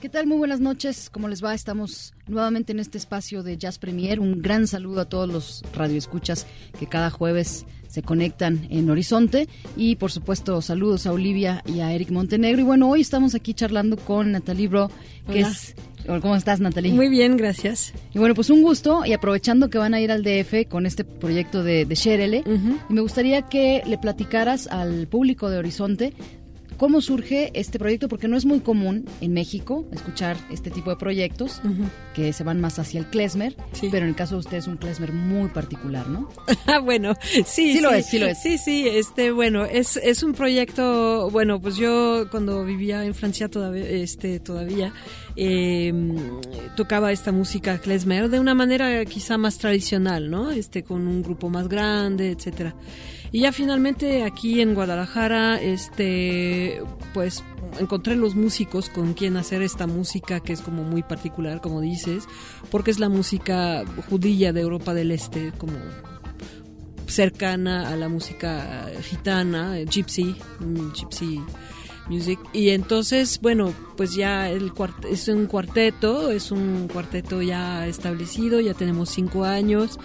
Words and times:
¿Qué 0.00 0.08
tal? 0.08 0.26
Muy 0.26 0.38
buenas 0.38 0.60
noches. 0.60 1.10
¿Cómo 1.10 1.28
les 1.28 1.44
va? 1.44 1.54
Estamos 1.54 2.14
nuevamente 2.26 2.72
en 2.72 2.80
este 2.80 2.96
espacio 2.96 3.42
de 3.42 3.58
Jazz 3.58 3.78
Premier. 3.78 4.18
Un 4.18 4.40
gran 4.40 4.66
saludo 4.66 5.02
a 5.02 5.04
todos 5.04 5.28
los 5.28 5.62
radioescuchas 5.74 6.46
que 6.78 6.86
cada 6.86 7.10
jueves 7.10 7.66
se 7.86 8.02
conectan 8.02 8.66
en 8.70 8.88
Horizonte. 8.88 9.46
Y 9.76 9.96
por 9.96 10.10
supuesto, 10.10 10.62
saludos 10.62 11.06
a 11.06 11.12
Olivia 11.12 11.62
y 11.66 11.80
a 11.80 11.92
Eric 11.92 12.12
Montenegro. 12.12 12.62
Y 12.62 12.64
bueno, 12.64 12.88
hoy 12.88 13.02
estamos 13.02 13.34
aquí 13.34 13.52
charlando 13.52 13.98
con 13.98 14.32
Natalie 14.32 14.68
Bro, 14.68 14.90
que 15.30 15.40
es. 15.40 15.74
¿Cómo 16.06 16.34
estás, 16.34 16.60
Natalie? 16.60 16.94
Muy 16.94 17.10
bien, 17.10 17.36
gracias. 17.36 17.92
Y 18.14 18.18
bueno, 18.18 18.34
pues 18.34 18.48
un 18.48 18.62
gusto. 18.62 19.04
Y 19.04 19.12
aprovechando 19.12 19.68
que 19.68 19.76
van 19.76 19.92
a 19.92 20.00
ir 20.00 20.10
al 20.10 20.24
DF 20.24 20.66
con 20.66 20.86
este 20.86 21.04
proyecto 21.04 21.62
de, 21.62 21.84
de 21.84 21.94
Sherele, 21.94 22.42
y 22.88 22.92
me 22.92 23.02
gustaría 23.02 23.42
que 23.42 23.82
le 23.86 23.98
platicaras 23.98 24.66
al 24.66 25.08
público 25.08 25.50
de 25.50 25.58
Horizonte 25.58 26.14
¿Cómo 26.80 27.02
surge 27.02 27.50
este 27.52 27.78
proyecto? 27.78 28.08
Porque 28.08 28.26
no 28.26 28.38
es 28.38 28.46
muy 28.46 28.60
común 28.60 29.04
en 29.20 29.34
México 29.34 29.84
escuchar 29.92 30.38
este 30.50 30.70
tipo 30.70 30.88
de 30.88 30.96
proyectos 30.96 31.60
que 32.14 32.32
se 32.32 32.42
van 32.42 32.58
más 32.58 32.78
hacia 32.78 33.00
el 33.00 33.04
klezmer, 33.04 33.54
pero 33.90 33.98
en 33.98 34.08
el 34.08 34.16
caso 34.16 34.36
de 34.36 34.38
usted 34.38 34.56
es 34.56 34.66
un 34.66 34.78
klezmer 34.78 35.12
muy 35.12 35.50
particular, 35.50 36.08
¿no? 36.08 36.30
Ah, 36.66 36.78
bueno, 36.78 37.14
sí, 37.20 37.42
sí, 37.44 37.74
sí, 37.74 37.80
lo 37.82 37.90
es, 37.90 38.06
sí 38.06 38.18
lo 38.18 38.26
es. 38.26 38.40
Sí, 38.40 38.56
sí, 38.56 38.88
este, 38.88 39.30
bueno, 39.30 39.66
es, 39.66 39.98
es 39.98 40.22
un 40.22 40.32
proyecto, 40.32 41.28
bueno, 41.30 41.60
pues 41.60 41.76
yo 41.76 42.28
cuando 42.30 42.64
vivía 42.64 43.04
en 43.04 43.14
Francia 43.14 43.50
todavía, 43.50 43.86
este, 43.86 44.40
todavía 44.40 44.94
eh, 45.36 45.92
tocaba 46.76 47.12
esta 47.12 47.30
música 47.30 47.78
klezmer 47.78 48.30
de 48.30 48.40
una 48.40 48.54
manera 48.54 49.04
quizá 49.04 49.36
más 49.36 49.58
tradicional, 49.58 50.30
¿no? 50.30 50.50
Este, 50.50 50.82
con 50.82 51.06
un 51.06 51.22
grupo 51.22 51.50
más 51.50 51.68
grande, 51.68 52.30
etcétera. 52.30 52.74
Y 53.32 53.40
ya 53.40 53.52
finalmente 53.52 54.24
aquí 54.24 54.60
en 54.60 54.74
Guadalajara, 54.74 55.60
este, 55.60 56.82
pues 57.14 57.44
encontré 57.78 58.16
los 58.16 58.34
músicos 58.34 58.88
con 58.88 59.14
quien 59.14 59.36
hacer 59.36 59.62
esta 59.62 59.86
música 59.86 60.40
que 60.40 60.52
es 60.52 60.60
como 60.60 60.82
muy 60.82 61.02
particular, 61.02 61.60
como 61.60 61.80
dices, 61.80 62.24
porque 62.70 62.90
es 62.90 62.98
la 62.98 63.08
música 63.08 63.84
judía 64.08 64.52
de 64.52 64.62
Europa 64.62 64.94
del 64.94 65.12
Este, 65.12 65.52
como 65.58 65.74
cercana 67.06 67.88
a 67.88 67.96
la 67.96 68.08
música 68.08 68.88
gitana, 69.02 69.76
gypsy, 69.78 70.36
mm, 70.60 70.92
gypsy 70.92 71.40
music. 72.08 72.40
Y 72.52 72.70
entonces, 72.70 73.40
bueno, 73.40 73.72
pues 73.96 74.14
ya 74.14 74.50
el 74.50 74.72
es 75.08 75.28
un 75.28 75.46
cuarteto, 75.46 76.30
es 76.30 76.50
un 76.50 76.88
cuarteto 76.88 77.42
ya 77.42 77.86
establecido, 77.86 78.60
ya 78.60 78.74
tenemos 78.74 79.10
cinco 79.10 79.44
años 79.44 79.98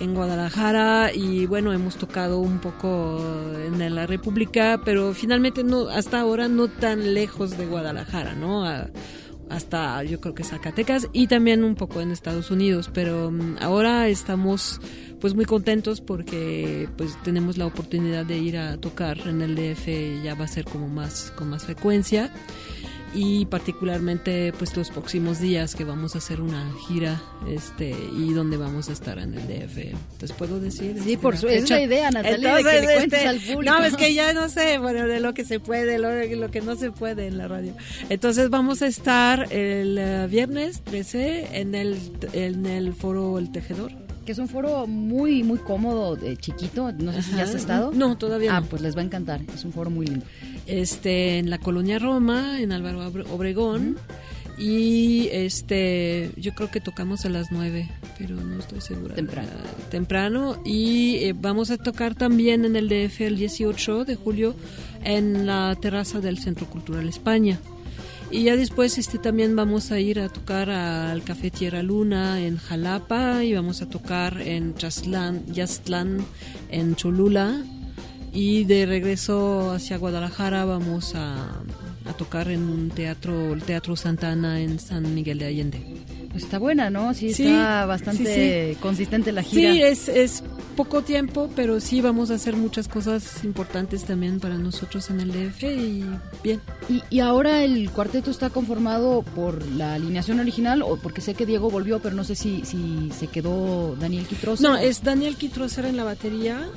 en 0.00 0.14
Guadalajara 0.14 1.12
y 1.14 1.46
bueno, 1.46 1.72
hemos 1.72 1.96
tocado 1.96 2.38
un 2.38 2.58
poco 2.58 3.20
en 3.64 3.94
la 3.94 4.06
República, 4.06 4.80
pero 4.84 5.14
finalmente 5.14 5.64
no 5.64 5.88
hasta 5.88 6.20
ahora 6.20 6.48
no 6.48 6.68
tan 6.68 7.14
lejos 7.14 7.56
de 7.56 7.66
Guadalajara, 7.66 8.34
¿no? 8.34 8.64
hasta 9.52 10.02
yo 10.02 10.18
creo 10.20 10.34
que 10.34 10.44
Zacatecas 10.44 11.08
y 11.12 11.26
también 11.26 11.62
un 11.62 11.74
poco 11.74 12.00
en 12.00 12.10
Estados 12.10 12.50
Unidos, 12.50 12.90
pero 12.92 13.30
mm, 13.30 13.58
ahora 13.60 14.08
estamos 14.08 14.80
pues 15.20 15.34
muy 15.34 15.44
contentos 15.44 16.00
porque 16.00 16.88
pues 16.96 17.16
tenemos 17.22 17.58
la 17.58 17.66
oportunidad 17.66 18.24
de 18.24 18.38
ir 18.38 18.56
a 18.56 18.78
tocar 18.78 19.18
en 19.28 19.42
el 19.42 19.54
DF 19.54 20.24
ya 20.24 20.34
va 20.34 20.46
a 20.46 20.48
ser 20.48 20.64
como 20.64 20.88
más 20.88 21.32
con 21.36 21.50
más 21.50 21.64
frecuencia 21.64 22.32
y 23.14 23.46
particularmente 23.46 24.52
pues 24.58 24.76
los 24.76 24.90
próximos 24.90 25.40
días 25.40 25.74
que 25.74 25.84
vamos 25.84 26.14
a 26.14 26.18
hacer 26.18 26.40
una 26.40 26.72
gira 26.86 27.20
este 27.48 27.90
y 27.90 28.32
donde 28.32 28.56
vamos 28.56 28.88
a 28.88 28.92
estar 28.92 29.18
en 29.18 29.34
el 29.34 29.46
DF. 29.46 29.78
Entonces 29.78 30.32
puedo 30.32 30.60
decir. 30.60 30.96
Sí, 31.02 31.16
por 31.16 31.36
su 31.36 31.48
es 31.48 31.68
la 31.68 31.82
idea, 31.82 32.10
Natalia, 32.10 32.56
de 32.56 32.62
que 32.62 32.80
le 32.80 32.96
este, 32.96 33.26
al 33.26 33.40
público. 33.40 33.62
No, 33.62 33.84
es 33.84 33.96
que 33.96 34.14
ya 34.14 34.32
no 34.32 34.48
sé, 34.48 34.78
bueno, 34.78 35.06
de 35.06 35.20
lo 35.20 35.34
que 35.34 35.44
se 35.44 35.60
puede, 35.60 35.98
lo, 35.98 36.24
lo 36.36 36.50
que 36.50 36.60
no 36.60 36.76
se 36.76 36.90
puede 36.90 37.26
en 37.26 37.38
la 37.38 37.48
radio. 37.48 37.74
Entonces 38.08 38.48
vamos 38.50 38.82
a 38.82 38.86
estar 38.86 39.52
el 39.52 39.98
uh, 39.98 40.28
viernes 40.28 40.80
13 40.82 41.60
en 41.60 41.74
el 41.74 41.98
en 42.32 42.66
el 42.66 42.94
foro 42.94 43.38
El 43.38 43.52
Tejedor 43.52 43.92
que 44.24 44.32
es 44.32 44.38
un 44.38 44.48
foro 44.48 44.86
muy 44.86 45.42
muy 45.42 45.58
cómodo, 45.58 46.14
de 46.14 46.36
chiquito, 46.36 46.92
no 46.92 47.12
sé 47.12 47.22
si 47.22 47.32
ya 47.32 47.42
has 47.42 47.54
estado. 47.54 47.90
No, 47.92 48.16
todavía 48.16 48.56
ah, 48.56 48.60
no. 48.60 48.66
pues 48.66 48.80
les 48.80 48.96
va 48.96 49.00
a 49.00 49.04
encantar, 49.04 49.40
es 49.52 49.64
un 49.64 49.72
foro 49.72 49.90
muy 49.90 50.06
lindo 50.06 50.24
este, 50.66 51.38
en 51.38 51.50
la 51.50 51.58
colonia 51.58 51.98
Roma, 51.98 52.60
en 52.60 52.72
Álvaro 52.72 53.06
Obregón. 53.30 53.96
Y 54.58 55.28
este, 55.32 56.30
yo 56.36 56.54
creo 56.54 56.70
que 56.70 56.80
tocamos 56.80 57.24
a 57.24 57.30
las 57.30 57.50
9, 57.50 57.88
pero 58.18 58.36
no 58.36 58.58
estoy 58.58 58.80
segura. 58.80 59.14
Temprano. 59.14 59.48
Temprano. 59.90 60.62
Y 60.64 61.16
eh, 61.16 61.34
vamos 61.34 61.70
a 61.70 61.78
tocar 61.78 62.14
también 62.14 62.64
en 62.64 62.76
el 62.76 62.88
DF 62.88 63.22
el 63.22 63.36
18 63.36 64.04
de 64.04 64.14
julio 64.14 64.54
en 65.04 65.46
la 65.46 65.76
terraza 65.80 66.20
del 66.20 66.38
Centro 66.38 66.66
Cultural 66.66 67.08
España. 67.08 67.58
Y 68.30 68.44
ya 68.44 68.56
después 68.56 68.96
este 68.96 69.18
también 69.18 69.56
vamos 69.56 69.92
a 69.92 70.00
ir 70.00 70.18
a 70.18 70.30
tocar 70.30 70.70
al 70.70 71.22
Café 71.22 71.50
Tierra 71.50 71.82
Luna 71.82 72.40
en 72.40 72.56
Jalapa 72.56 73.44
y 73.44 73.52
vamos 73.52 73.82
a 73.82 73.90
tocar 73.90 74.40
en 74.40 74.74
Yaztlán 74.74 76.24
en 76.70 76.96
Cholula 76.96 77.62
y 78.32 78.64
de 78.64 78.86
regreso 78.86 79.72
hacia 79.72 79.98
Guadalajara 79.98 80.64
vamos 80.64 81.14
a, 81.14 81.62
tocar 82.16 82.50
en 82.50 82.64
un 82.64 82.90
teatro, 82.90 83.54
el 83.54 83.62
Teatro 83.62 83.96
Santana 83.96 84.60
en 84.60 84.78
San 84.78 85.14
Miguel 85.14 85.38
de 85.38 85.46
Allende. 85.46 85.80
Pues 86.30 86.44
está 86.44 86.58
buena, 86.58 86.88
¿no? 86.88 87.12
Sí, 87.14 87.28
está 87.28 87.84
bastante 87.86 88.76
consistente 88.80 89.32
la 89.32 89.42
gira. 89.42 89.72
Sí, 89.72 89.82
es, 89.82 90.08
es 90.08 90.44
poco 90.76 91.02
tiempo, 91.02 91.50
pero 91.54 91.80
sí 91.80 92.00
vamos 92.00 92.30
a 92.30 92.34
hacer 92.34 92.56
muchas 92.56 92.88
cosas 92.88 93.44
importantes 93.44 94.04
también 94.04 94.40
para 94.40 94.56
nosotros 94.56 95.10
en 95.10 95.20
el 95.20 95.30
DF 95.30 95.62
y 95.64 96.04
bien. 96.42 96.60
¿Y, 96.88 97.02
y 97.10 97.20
ahora 97.20 97.64
el 97.64 97.90
cuarteto 97.90 98.30
está 98.30 98.50
conformado 98.50 99.22
por 99.34 99.66
la 99.72 99.94
alineación 99.94 100.40
original 100.40 100.82
o 100.82 100.96
porque 100.96 101.20
sé 101.20 101.34
que 101.34 101.46
Diego 101.46 101.70
volvió, 101.70 102.00
pero 102.00 102.14
no 102.14 102.24
sé 102.24 102.34
si, 102.34 102.64
si 102.64 103.10
se 103.18 103.26
quedó 103.26 103.94
Daniel 103.96 104.26
Quitrosa? 104.26 104.62
No, 104.62 104.76
es 104.76 105.02
Daniel 105.02 105.36
Quitrosa 105.36 105.86
en 105.86 105.96
la 105.96 106.04
batería, 106.04 106.68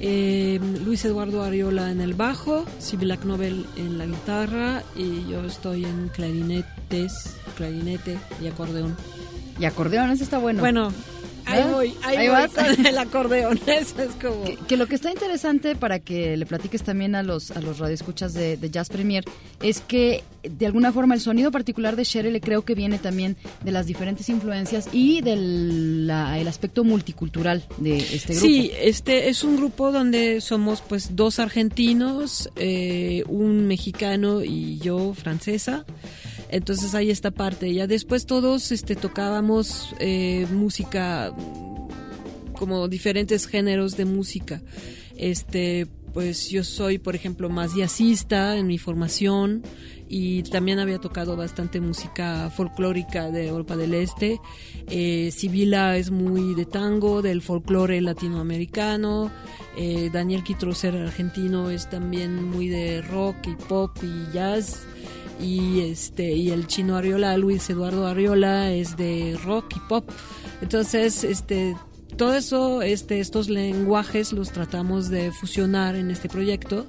eh, 0.00 0.60
Luis 0.84 1.04
Eduardo 1.04 1.42
Ariola 1.42 1.90
en 1.90 2.00
el 2.00 2.14
bajo, 2.14 2.64
Sibila 2.78 3.16
Knobel 3.16 3.66
en 3.76 3.98
la 3.98 4.06
guitarra 4.06 4.82
y 4.96 5.26
yo 5.28 5.44
estoy 5.44 5.84
en 5.84 6.08
clarinetes, 6.08 7.36
clarinete 7.56 8.18
y 8.42 8.46
acordeón. 8.46 8.96
Y 9.58 9.64
acordeón, 9.66 10.10
eso 10.10 10.24
está 10.24 10.38
bueno. 10.38 10.60
Bueno, 10.60 10.92
Ahí 11.46 11.62
voy, 11.70 11.94
ahí, 12.02 12.28
voy 12.28 12.48
con 12.48 12.86
el 12.86 12.98
acordeón. 12.98 13.60
Eso 13.66 14.02
es 14.02 14.12
como. 14.20 14.44
Que, 14.66 14.76
lo 14.76 14.86
que 14.86 14.94
está 14.94 15.10
interesante 15.10 15.76
para 15.76 15.98
que 15.98 16.36
le 16.36 16.46
platiques 16.46 16.82
también 16.82 17.14
a 17.14 17.22
los, 17.22 17.50
a 17.50 17.60
los 17.60 17.78
radioescuchas 17.78 18.34
de, 18.34 18.56
de 18.56 18.70
Jazz 18.70 18.88
Premier 18.88 19.24
es 19.62 19.80
que 19.80 20.24
de 20.42 20.66
alguna 20.66 20.92
forma 20.92 21.14
el 21.14 21.20
sonido 21.20 21.50
particular 21.50 21.96
de 21.96 22.04
Sherry 22.04 22.30
le 22.30 22.40
creo 22.40 22.64
que 22.64 22.74
viene 22.74 22.98
también 22.98 23.36
de 23.62 23.72
las 23.72 23.86
diferentes 23.86 24.28
influencias 24.28 24.88
y 24.92 25.20
del 25.22 26.10
el 26.10 26.48
aspecto 26.48 26.84
multicultural 26.84 27.64
de 27.78 27.96
este 27.96 28.34
grupo. 28.34 28.46
Sí, 28.46 28.70
este 28.78 29.28
es 29.28 29.42
un 29.44 29.56
grupo 29.56 29.92
donde 29.92 30.40
somos 30.40 30.82
pues 30.82 31.16
dos 31.16 31.38
argentinos, 31.38 32.50
eh, 32.56 33.24
un 33.28 33.66
mexicano 33.66 34.42
y 34.44 34.78
yo 34.78 35.14
francesa. 35.14 35.84
Entonces 36.54 36.94
hay 36.94 37.10
esta 37.10 37.32
parte. 37.32 37.74
Ya 37.74 37.88
después 37.88 38.26
todos 38.26 38.70
este, 38.70 38.94
tocábamos 38.94 39.92
eh, 39.98 40.46
música, 40.52 41.34
como 42.56 42.86
diferentes 42.86 43.48
géneros 43.48 43.96
de 43.96 44.04
música. 44.04 44.62
Este, 45.16 45.88
pues 46.12 46.50
yo 46.50 46.62
soy, 46.62 46.98
por 46.98 47.16
ejemplo, 47.16 47.48
más 47.48 47.74
jazzista 47.74 48.56
en 48.56 48.68
mi 48.68 48.78
formación 48.78 49.64
y 50.08 50.44
también 50.44 50.78
había 50.78 51.00
tocado 51.00 51.34
bastante 51.36 51.80
música 51.80 52.48
folclórica 52.50 53.32
de 53.32 53.48
Europa 53.48 53.76
del 53.76 53.92
Este. 53.92 54.40
Eh, 54.88 55.32
Sibila 55.32 55.96
es 55.96 56.12
muy 56.12 56.54
de 56.54 56.66
tango, 56.66 57.20
del 57.20 57.42
folclore 57.42 58.00
latinoamericano. 58.00 59.28
Eh, 59.76 60.08
Daniel 60.12 60.44
Quitroser 60.44 60.94
argentino 60.94 61.68
es 61.70 61.90
también 61.90 62.44
muy 62.44 62.68
de 62.68 63.02
rock 63.02 63.48
y 63.48 63.56
pop 63.56 63.90
y 64.04 64.32
jazz 64.32 64.86
y 65.40 65.80
este 65.80 66.32
y 66.32 66.50
el 66.50 66.66
chino 66.66 66.96
Ariola, 66.96 67.36
Luis 67.36 67.68
Eduardo 67.70 68.06
Ariola 68.06 68.72
es 68.72 68.96
de 68.96 69.38
rock 69.44 69.76
y 69.76 69.80
pop. 69.88 70.08
Entonces, 70.60 71.24
este 71.24 71.76
todo 72.16 72.34
eso, 72.34 72.82
este, 72.82 73.18
estos 73.18 73.48
lenguajes 73.48 74.32
los 74.32 74.50
tratamos 74.52 75.10
de 75.10 75.32
fusionar 75.32 75.96
en 75.96 76.10
este 76.10 76.28
proyecto 76.28 76.86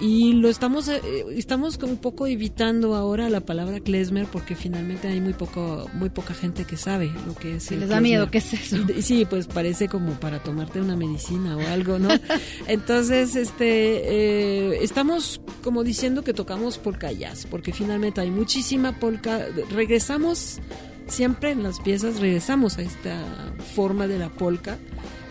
y 0.00 0.34
lo 0.34 0.48
estamos 0.48 0.88
eh, 0.88 1.00
estamos 1.30 1.76
como 1.76 1.92
un 1.92 1.98
poco 1.98 2.26
evitando 2.26 2.94
ahora 2.94 3.28
la 3.30 3.40
palabra 3.40 3.80
klezmer 3.80 4.26
porque 4.26 4.54
finalmente 4.54 5.08
hay 5.08 5.20
muy 5.20 5.32
poco 5.32 5.90
muy 5.94 6.08
poca 6.08 6.34
gente 6.34 6.64
que 6.64 6.76
sabe 6.76 7.10
lo 7.26 7.34
que 7.34 7.56
es 7.56 7.70
el 7.72 7.80
les 7.80 7.88
da 7.88 7.96
klezmer. 7.96 8.02
miedo, 8.02 8.30
¿qué 8.30 8.38
es 8.38 8.52
eso? 8.52 8.76
Sí 9.00 9.26
pues 9.28 9.46
parece 9.46 9.88
como 9.88 10.12
para 10.12 10.42
tomarte 10.42 10.80
una 10.80 10.96
medicina 10.96 11.56
o 11.56 11.60
algo 11.68 11.98
no 11.98 12.08
entonces 12.68 13.34
este 13.34 14.74
eh, 14.74 14.78
estamos 14.82 15.40
como 15.62 15.82
diciendo 15.82 16.22
que 16.22 16.32
tocamos 16.32 16.78
polka 16.78 17.10
jazz 17.10 17.46
porque 17.50 17.72
finalmente 17.72 18.20
hay 18.20 18.30
muchísima 18.30 18.98
polka 18.98 19.46
regresamos 19.70 20.60
siempre 21.08 21.50
en 21.50 21.62
las 21.62 21.80
piezas 21.80 22.20
regresamos 22.20 22.78
a 22.78 22.82
esta 22.82 23.24
forma 23.74 24.06
de 24.06 24.18
la 24.18 24.28
polka 24.28 24.78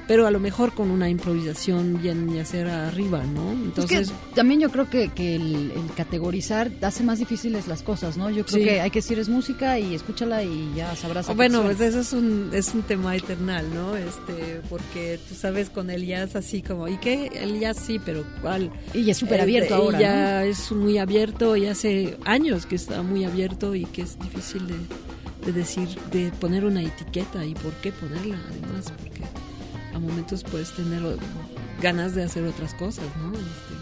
pero 0.08 0.26
a 0.28 0.32
lo 0.32 0.40
mejor 0.40 0.74
con 0.74 0.90
una 0.92 1.10
improvisación 1.10 2.02
bien 2.02 2.34
yacera 2.34 2.88
arriba, 2.88 3.24
¿no? 3.26 3.52
Entonces, 3.52 4.02
es 4.02 4.12
que 4.12 4.36
también 4.36 4.60
yo 4.62 4.70
creo 4.70 4.90
que, 4.90 5.10
que 5.10 5.36
el, 5.36 5.72
el 5.72 5.94
categorizar 5.96 6.72
hace 6.82 7.04
más 7.04 7.20
difíciles 7.20 7.68
las 7.68 7.84
cosas, 7.84 8.18
¿no? 8.18 8.30
Yo 8.30 8.46
creo 8.46 8.58
Sí. 8.60 8.64
que 8.64 8.82
hay 8.82 8.90
que 8.90 9.00
decir 9.00 9.20
es 9.20 9.30
música 9.30 9.78
y 9.80 9.94
escúchala 9.96 10.44
y 10.44 10.74
ya 10.76 10.96
sabrás. 10.96 11.34
bueno, 11.36 11.62
pues 11.64 11.80
eso 11.82 12.00
es 12.00 12.14
un, 12.14 12.50
es 12.54 12.74
un 12.74 12.82
tema 12.84 13.16
eternal, 13.16 13.66
¿no? 13.74 13.96
Este, 13.98 14.62
porque 14.70 15.20
tú 15.28 15.36
sabes 15.36 15.70
con 15.70 15.90
el 15.90 16.06
jazz 16.06 16.36
así 16.36 16.62
como, 16.62 16.88
¿y 16.88 16.98
qué? 16.98 17.30
El 17.34 17.60
jazz 17.60 17.78
sí, 17.86 18.00
pero 18.04 18.24
¿cuál? 18.42 18.72
y 18.94 19.10
es 19.10 19.18
súper 19.18 19.42
abierto 19.42 19.76
Eh, 19.76 19.78
y 19.78 19.82
ahora, 19.82 20.00
Ya 20.00 20.46
es 20.46 20.72
muy 20.72 20.98
abierto 20.98 21.56
y 21.58 21.68
hace 21.68 22.18
años 22.26 22.66
que 22.66 22.76
está 22.76 23.02
muy 23.02 23.26
abierto 23.26 23.76
y 23.76 23.86
que 23.86 24.04
es 24.04 24.18
difícil 24.20 24.68
de, 24.68 24.76
de 25.46 25.52
decir, 25.52 25.88
de 26.12 26.32
poner 26.40 26.66
una 26.66 26.82
etiqueta 26.82 27.46
y 27.46 27.54
por 27.56 27.74
qué 27.82 27.92
ponerla, 27.92 28.38
además, 28.50 28.92
porque 28.98 29.22
a 29.98 30.00
momentos 30.00 30.44
puedes 30.44 30.72
tener 30.76 31.02
ganas 31.82 32.16
de 32.16 32.24
hacer 32.24 32.46
otras 32.46 32.74
cosas, 32.76 33.06
¿no? 33.22 33.32
Este, 33.34 33.78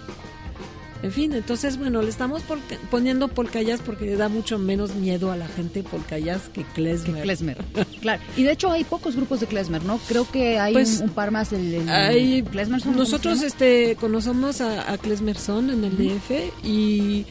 en 1.04 1.12
fin, 1.12 1.34
entonces, 1.34 1.78
bueno, 1.78 2.02
le 2.02 2.10
estamos 2.10 2.42
polka- 2.44 2.78
poniendo 2.90 3.28
polka 3.28 3.62
jazz 3.62 3.80
porque 3.86 4.06
le 4.06 4.16
da 4.16 4.28
mucho 4.28 4.58
menos 4.58 4.96
miedo 4.96 5.30
a 5.32 5.36
la 5.38 5.48
gente 5.48 5.84
polka 5.84 6.18
jazz 6.18 6.50
que 6.52 6.64
klezmer. 6.64 7.18
Que 7.18 7.22
klezmer. 7.22 7.58
claro. 8.02 8.24
Y 8.36 8.44
de 8.44 8.52
hecho 8.54 8.72
hay 8.72 8.84
pocos 8.86 9.16
grupos 9.16 9.40
de 9.42 9.46
klezmer, 9.46 9.84
¿no? 9.84 10.00
Creo 10.08 10.28
que 10.32 10.58
hay 10.58 10.74
Pues, 10.74 10.98
un, 11.02 11.10
un 11.10 11.16
par 11.16 11.30
más. 11.30 11.54
El, 11.54 11.72
el 11.74 11.90
Hay- 11.90 12.42
klezmer 12.44 12.82
son, 12.82 12.94
¿cómo 12.94 13.04
nosotros 13.04 13.44
este 13.44 13.96
conocemos 14.00 14.62
a, 14.62 14.92
a 14.92 14.98
Klezmerson 14.98 15.70
en 15.70 15.84
el 15.84 15.96
DF 15.96 16.32
y 16.66 17.26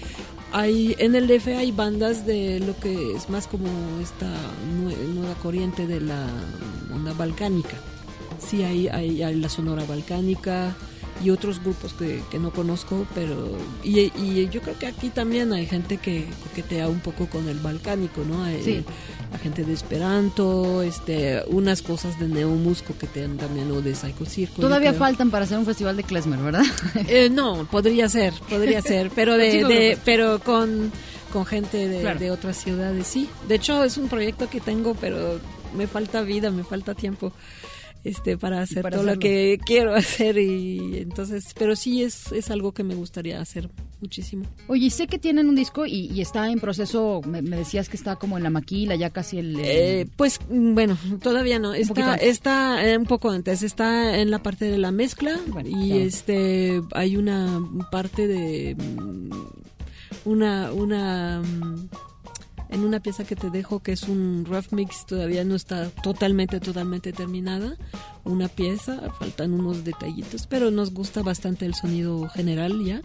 hay 0.53 0.95
en 0.99 1.17
el 1.17 1.27
DF 1.27 1.49
hay 1.49 1.73
bandas 1.73 2.27
de 2.27 2.61
lo 2.61 2.79
que 2.79 3.17
es 3.17 3.29
más 3.29 3.49
como 3.49 3.67
esta 4.01 4.27
nue- 4.81 4.97
nueva 5.15 5.35
corriente 5.43 5.89
de 5.89 6.01
la 6.01 6.27
onda 6.95 7.13
balcánica. 7.15 7.77
Sí, 8.39 8.63
hay, 8.63 8.89
hay, 8.89 9.23
hay 9.23 9.35
la 9.37 9.49
Sonora 9.49 9.85
Balcánica 9.85 10.75
y 11.23 11.31
otros 11.31 11.61
grupos 11.63 11.93
que, 11.93 12.21
que 12.31 12.39
no 12.41 12.51
conozco, 12.51 13.07
pero 13.15 13.57
y, 13.85 14.01
y 14.21 14.49
yo 14.51 14.61
creo 14.61 14.77
que 14.79 14.87
aquí 14.89 15.11
también 15.11 15.53
hay 15.53 15.65
gente 15.65 15.99
que 15.99 16.27
coquetea 16.43 16.89
un 16.89 16.99
poco 17.01 17.27
con 17.29 17.49
el 17.49 17.59
balcánico, 17.61 18.23
¿no? 18.29 18.43
Hay- 18.45 18.63
Sí. 18.63 18.85
La 19.33 19.39
gente 19.41 19.65
de 19.65 19.73
Esperanto, 19.73 20.83
este, 20.83 21.43
unas 21.49 21.83
cosas 21.83 22.21
de 22.21 22.29
Neomusco 22.29 22.97
que 22.97 23.09
tienen 23.09 23.37
también 23.37 23.69
o 23.73 23.81
de 23.81 23.93
Psycho 23.97 24.25
Circo. 24.27 24.61
Todavía 24.63 24.93
faltan 24.93 25.31
para 25.33 25.45
hacer 25.45 25.59
un 25.59 25.67
festival 25.67 25.97
de 25.97 26.05
klezmer, 26.05 26.39
¿verdad? 26.39 26.63
Eh, 27.09 27.31
no, 27.31 27.67
podría 27.69 28.09
ser, 28.09 28.33
podría 28.49 28.81
ser, 28.81 29.11
pero 29.13 29.37
de, 29.37 29.99
pero 30.05 30.39
con, 30.39 30.93
con 31.33 31.45
gente 31.47 31.89
de, 31.89 32.01
Claro. 32.03 32.21
de 32.21 32.31
otras 32.31 32.57
ciudades, 32.57 33.09
sí. 33.09 33.29
De 33.49 33.57
hecho, 33.57 33.83
es 33.83 33.97
un 33.99 34.09
proyecto 34.09 34.49
que 34.49 34.61
tengo, 34.61 34.95
pero 34.95 35.41
me 35.77 35.89
falta 35.89 36.23
vida, 36.23 36.53
me 36.53 36.63
falta 36.63 36.95
tiempo 36.95 37.33
este 38.05 38.37
para 38.39 38.61
hacer 38.61 38.83
para 38.83 38.97
todo 38.99 39.07
lo 39.07 39.19
que 39.19 39.59
quiero 39.65 39.95
hacer 39.97 40.39
y 40.39 40.99
entonces, 40.99 41.45
pero 41.59 41.75
sí 41.75 42.03
es, 42.03 42.31
es 42.33 42.51
algo 42.51 42.73
que 42.73 42.85
me 42.85 42.95
gustaría 42.95 43.41
hacer 43.41 43.71
muchísimo. 44.01 44.45
Oye, 44.69 44.91
sé 44.91 45.07
que 45.07 45.19
tienen 45.19 45.49
un 45.49 45.55
disco 45.55 45.87
y, 45.87 46.11
y 46.13 46.21
está 46.21 46.51
en 46.51 46.61
proceso, 46.61 47.23
me, 47.27 47.41
me 47.41 47.57
decías 47.57 47.89
que 47.89 47.97
está 47.97 48.17
como 48.17 48.37
en 48.37 48.43
la 48.43 48.51
maquila, 48.51 48.95
ya 48.95 49.09
casi 49.11 49.39
el... 49.39 49.59
el- 49.59 49.65
Eh, 49.67 50.07
pues 50.17 50.39
mm, 50.51 50.75
bueno, 50.75 50.99
todavía 51.23 51.59
no. 51.59 51.73
Está, 51.73 52.17
está 52.17 52.87
eh, 52.87 52.99
un 52.99 53.07
poco 53.07 53.31
antes. 53.31 53.63
Está 53.63 54.19
en 54.19 54.31
la 54.31 54.43
parte 54.43 54.67
de 54.67 54.77
la 54.79 54.91
mezcla 54.91 55.41
Bueno, 55.47 55.71
y 55.71 55.89
ya. 55.89 55.97
este 55.97 56.83
hay 56.93 57.17
una 57.17 57.61
parte 57.91 58.27
de 58.29 58.75
mm, 58.77 59.31
una 60.27 60.73
una 60.73 61.41
mm, 61.43 61.89
en 62.71 62.81
una 62.85 63.01
pieza 63.01 63.25
que 63.25 63.37
te 63.37 63.51
dejo 63.51 63.81
que 63.81 63.93
es 63.93 64.05
un 64.05 64.45
rough 64.49 64.73
mix 64.73 65.07
todavía 65.07 65.45
no 65.45 65.55
está 65.55 65.91
totalmente 66.03 66.61
totalmente 66.61 67.13
terminada 67.13 67.77
una 68.25 68.49
pieza 68.49 69.01
faltan 69.19 69.53
unos 69.53 69.85
detallitos 69.85 70.47
pero 70.47 70.71
nos 70.71 70.93
gusta 70.93 71.23
bastante 71.23 71.67
el 71.67 71.75
sonido 71.75 72.29
general 72.29 72.85
ya 72.85 73.01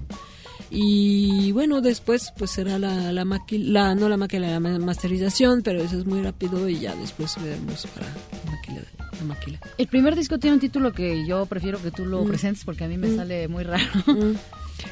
y 0.71 1.51
bueno 1.51 1.81
después 1.81 2.31
pues 2.37 2.51
será 2.51 2.77
la 2.79 3.11
la, 3.11 3.25
la 3.25 3.95
no 3.95 4.09
la 4.09 4.17
maquila 4.17 4.49
la 4.51 4.59
ma- 4.59 4.77
masterización 4.79 5.61
pero 5.63 5.81
eso 5.81 5.97
es 5.97 6.05
muy 6.05 6.21
rápido 6.21 6.67
y 6.69 6.79
ya 6.79 6.95
después 6.95 7.35
veremos 7.41 7.87
para 7.95 8.07
la 8.07 8.51
maquila, 8.51 8.81
la 9.19 9.25
maquila. 9.25 9.59
El 9.77 9.87
primer 9.87 10.15
disco 10.15 10.37
tiene 10.37 10.55
un 10.55 10.59
título 10.59 10.91
que 10.93 11.25
yo 11.25 11.45
prefiero 11.45 11.81
que 11.81 11.91
tú 11.91 12.05
lo 12.05 12.23
Mm. 12.23 12.27
presentes 12.27 12.63
porque 12.65 12.83
a 12.83 12.87
mí 12.87 12.97
me 12.97 13.07
Mm. 13.09 13.15
sale 13.15 13.47
muy 13.47 13.63
raro. 13.63 13.83
Mm. 14.07 14.35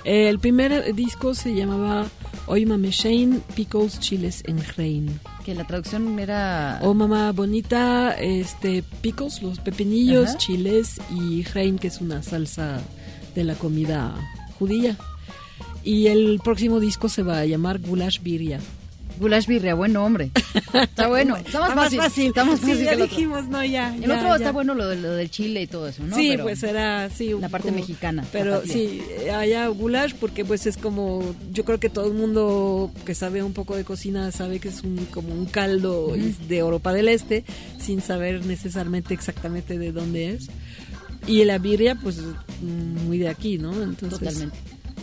El 0.04 0.40
primer 0.40 0.94
disco 0.96 1.34
se 1.34 1.54
llamaba 1.56 2.08
Hoy 2.46 2.66
Mame 2.66 2.92
Shane, 2.92 3.40
Pickles, 3.56 4.00
Chiles 4.00 4.44
en 4.46 4.60
Rein. 4.76 5.20
que 5.44 5.54
la 5.56 5.66
traducción 5.66 6.18
era... 6.20 6.80
Oh 6.84 6.94
mamá 6.94 7.32
bonita, 7.32 8.12
este 8.12 8.84
pickles, 9.02 9.42
los 9.42 9.60
pepinillos, 9.60 10.30
Ajá. 10.30 10.38
chiles 10.38 11.00
y 11.10 11.44
Rein, 11.44 11.78
que 11.78 11.88
es 11.88 12.02
una 12.02 12.22
salsa 12.24 12.82
de 13.36 13.44
la 13.44 13.56
comida 13.56 14.16
judía. 14.60 14.98
Y 15.84 16.08
el 16.08 16.40
próximo 16.44 16.80
disco 16.80 17.08
se 17.08 17.24
va 17.24 17.40
a 17.40 17.46
llamar 17.46 17.80
Gulash 17.80 18.22
Birria. 18.22 18.60
Gulash 19.20 19.48
Birria, 19.48 19.74
buen 19.74 19.94
nombre. 19.94 20.32
Está 20.74 21.08
bueno, 21.08 21.36
está 21.46 21.60
más 21.76 21.96
fácil. 21.96 22.28
Está 22.28 22.44
más 22.46 22.60
Sí, 22.60 22.68
fácil 22.68 22.84
ya 22.86 22.90
que 22.90 22.96
el 22.96 23.02
otro. 23.04 23.16
dijimos, 23.16 23.48
no, 23.48 23.64
ya. 23.66 23.96
El 23.96 24.02
ya, 24.02 24.16
otro 24.16 24.28
ya. 24.30 24.36
está 24.36 24.52
bueno 24.52 24.74
lo, 24.74 24.88
de- 24.88 24.96
lo 25.02 25.12
del 25.14 25.30
chile 25.30 25.62
y 25.64 25.68
todo 25.68 25.88
eso, 25.88 26.04
¿no? 26.04 26.16
Sí, 26.16 26.30
Pero 26.32 26.44
pues 26.44 26.64
era 26.64 27.10
sí, 27.10 27.34
La 27.40 27.50
parte 27.50 27.72
mexicana, 27.72 28.26
Pero 28.32 28.62
sí, 28.66 29.02
allá 29.34 29.68
goulash 29.68 30.14
porque 30.20 30.46
pues 30.46 30.66
es 30.68 30.78
como 30.78 31.24
yo 31.52 31.66
creo 31.66 31.80
que 31.80 31.90
todo 31.90 32.08
el 32.08 32.14
mundo 32.14 32.92
que 33.06 33.16
sabe 33.16 33.42
un 33.44 33.54
poco 33.54 33.76
de 33.76 33.84
cocina 33.84 34.32
sabe 34.32 34.60
que 34.60 34.70
es 34.70 34.84
un 34.84 34.98
como 35.12 35.34
un 35.34 35.46
caldo 35.46 36.14
de 36.48 36.58
Europa 36.58 36.94
del 36.94 37.08
Este 37.10 37.44
sin 37.80 38.02
saber 38.02 38.46
necesariamente 38.46 39.14
exactamente 39.14 39.78
de 39.78 39.92
dónde 39.92 40.32
es. 40.32 40.48
Y 41.26 41.44
la 41.44 41.58
birria 41.58 41.96
pues 41.96 42.20
muy 42.62 43.18
de 43.18 43.28
aquí, 43.30 43.58
¿no? 43.58 43.74
Entonces 43.84 44.20
Totalmente. 44.20 44.58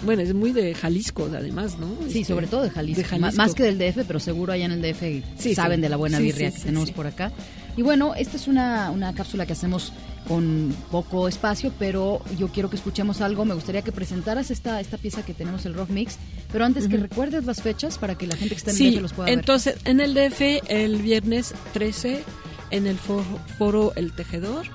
Bueno, 0.04 0.22
es 0.22 0.34
muy 0.34 0.52
de 0.52 0.74
Jalisco 0.74 1.28
además, 1.34 1.78
¿no? 1.78 1.88
Sí, 2.08 2.20
Este, 2.20 2.32
sobre 2.32 2.46
todo 2.46 2.62
de 2.62 2.70
Jalisco. 2.70 3.02
de 3.02 3.08
Jalisco. 3.08 3.36
Más 3.36 3.54
que 3.54 3.62
del 3.62 3.78
DF, 3.78 4.04
pero 4.06 4.20
seguro 4.20 4.52
allá 4.52 4.66
en 4.66 4.72
el 4.72 4.82
DF 4.82 5.22
Sí, 5.38 5.54
saben 5.54 5.78
sí. 5.78 5.82
de 5.82 5.88
la 5.88 5.96
buena 5.96 6.18
Sí, 6.18 6.24
birria 6.24 6.50
que 6.50 6.58
tenemos 6.60 6.90
por 6.90 7.06
acá. 7.06 7.32
Y 7.76 7.82
bueno, 7.82 8.14
esta 8.14 8.36
es 8.36 8.46
una, 8.46 8.90
una 8.90 9.14
cápsula 9.14 9.46
que 9.46 9.52
hacemos 9.54 9.92
con 10.28 10.74
poco 10.90 11.26
espacio, 11.28 11.72
pero 11.78 12.22
yo 12.38 12.48
quiero 12.48 12.70
que 12.70 12.76
escuchemos 12.76 13.20
algo. 13.20 13.44
Me 13.44 13.54
gustaría 13.54 13.82
que 13.82 13.92
presentaras 13.92 14.50
esta, 14.50 14.80
esta 14.80 14.96
pieza 14.96 15.24
que 15.24 15.34
tenemos, 15.34 15.66
el 15.66 15.74
Rock 15.74 15.90
Mix, 15.90 16.16
pero 16.52 16.64
antes 16.64 16.86
que 16.88 16.96
recuerdes 16.96 17.44
las 17.44 17.60
fechas 17.62 17.98
para 17.98 18.16
que 18.16 18.26
la 18.26 18.36
gente 18.36 18.54
que 18.54 18.58
está 18.58 18.70
en 18.70 18.76
el 18.80 18.94
DF 18.94 19.02
los 19.02 19.12
pueda 19.12 19.26
ver. 19.30 19.38
entonces 19.38 19.76
en 19.84 20.00
el 20.00 20.14
DF 20.14 20.40
el 20.68 21.02
viernes 21.02 21.52
13 21.72 22.22
en 22.70 22.86
el 22.86 22.96
foro, 22.96 23.24
foro 23.58 23.92
El 23.96 24.12
Tejedor 24.12 24.66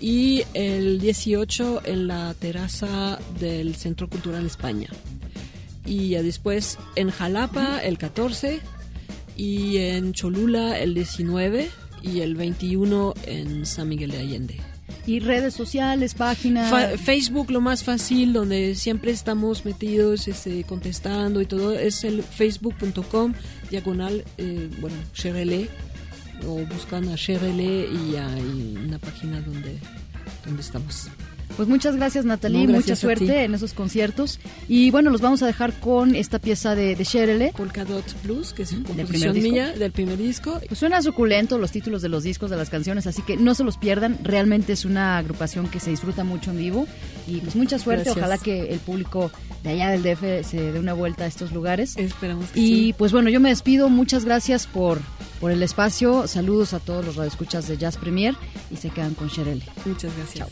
y 0.00 0.42
el 0.54 1.00
18 1.00 1.82
en 1.84 2.06
la 2.08 2.34
terraza 2.34 3.18
del 3.38 3.74
Centro 3.76 4.08
Cultural 4.08 4.44
España. 4.46 4.88
Y 5.84 6.10
ya 6.10 6.22
después 6.22 6.78
en 6.96 7.10
Jalapa 7.10 7.78
el 7.82 7.98
14 7.98 8.60
y 9.36 9.78
en 9.78 10.12
Cholula 10.12 10.78
el 10.78 10.94
19 10.94 11.68
y 12.02 12.20
el 12.20 12.34
21 12.34 13.14
en 13.26 13.66
San 13.66 13.88
Miguel 13.88 14.10
de 14.10 14.18
Allende. 14.18 14.56
Y 15.06 15.18
redes 15.18 15.54
sociales, 15.54 16.14
páginas. 16.14 16.70
Fa- 16.70 16.96
Facebook 16.96 17.50
lo 17.50 17.60
más 17.60 17.82
fácil, 17.82 18.32
donde 18.32 18.76
siempre 18.76 19.10
estamos 19.10 19.64
metidos 19.64 20.28
este, 20.28 20.62
contestando 20.64 21.40
y 21.40 21.46
todo, 21.46 21.72
es 21.76 22.04
el 22.04 22.22
facebook.com 22.22 23.34
diagonal, 23.70 24.24
eh, 24.38 24.68
bueno, 24.80 24.96
o 26.46 26.64
buscan 26.66 27.08
a 27.08 27.16
Sherele 27.16 27.86
y 27.86 28.16
hay 28.16 28.78
una 28.84 28.98
página 28.98 29.40
donde, 29.40 29.78
donde 30.44 30.60
estamos. 30.60 31.08
Pues 31.62 31.70
muchas 31.70 31.94
gracias 31.94 32.24
Natalie, 32.24 32.66
mucha 32.66 32.96
suerte 32.96 33.44
en 33.44 33.54
esos 33.54 33.72
conciertos. 33.72 34.40
Y 34.66 34.90
bueno, 34.90 35.10
los 35.10 35.20
vamos 35.20 35.44
a 35.44 35.46
dejar 35.46 35.72
con 35.78 36.16
esta 36.16 36.40
pieza 36.40 36.74
de, 36.74 36.96
de 36.96 37.04
Sherele. 37.04 37.52
Polka 37.56 37.84
Dot 37.84 38.20
Blues, 38.24 38.52
que 38.52 38.64
es 38.64 38.72
una 38.72 38.82
composición 38.82 39.40
mía 39.40 39.70
del 39.70 39.92
primer 39.92 40.18
disco. 40.18 40.60
Pues 40.66 40.80
suena 40.80 41.00
suculento 41.02 41.58
los 41.58 41.70
títulos 41.70 42.02
de 42.02 42.08
los 42.08 42.24
discos, 42.24 42.50
de 42.50 42.56
las 42.56 42.68
canciones, 42.68 43.06
así 43.06 43.22
que 43.22 43.36
no 43.36 43.54
se 43.54 43.62
los 43.62 43.78
pierdan. 43.78 44.18
Realmente 44.24 44.72
es 44.72 44.84
una 44.84 45.18
agrupación 45.18 45.68
que 45.68 45.78
se 45.78 45.90
disfruta 45.90 46.24
mucho 46.24 46.50
en 46.50 46.58
vivo. 46.58 46.88
Y 47.28 47.36
pues 47.36 47.54
mucha 47.54 47.78
suerte, 47.78 48.10
ojalá 48.10 48.38
que 48.38 48.72
el 48.72 48.80
público 48.80 49.30
de 49.62 49.70
allá 49.70 49.90
del 49.90 50.02
DF 50.02 50.44
se 50.44 50.72
dé 50.72 50.80
una 50.80 50.94
vuelta 50.94 51.22
a 51.22 51.26
estos 51.28 51.52
lugares. 51.52 51.96
Esperamos 51.96 52.50
que 52.50 52.58
Y 52.58 52.92
pues 52.94 53.12
bueno, 53.12 53.30
yo 53.30 53.38
me 53.38 53.50
despido, 53.50 53.88
muchas 53.88 54.24
gracias 54.24 54.66
por, 54.66 54.98
por 55.40 55.52
el 55.52 55.62
espacio. 55.62 56.26
Saludos 56.26 56.74
a 56.74 56.80
todos 56.80 57.04
los 57.04 57.14
radioescuchas 57.14 57.68
de 57.68 57.76
Jazz 57.76 57.98
Premier 57.98 58.34
y 58.72 58.78
se 58.78 58.90
quedan 58.90 59.14
con 59.14 59.28
Sherele. 59.28 59.62
Muchas 59.84 60.10
gracias. 60.16 60.48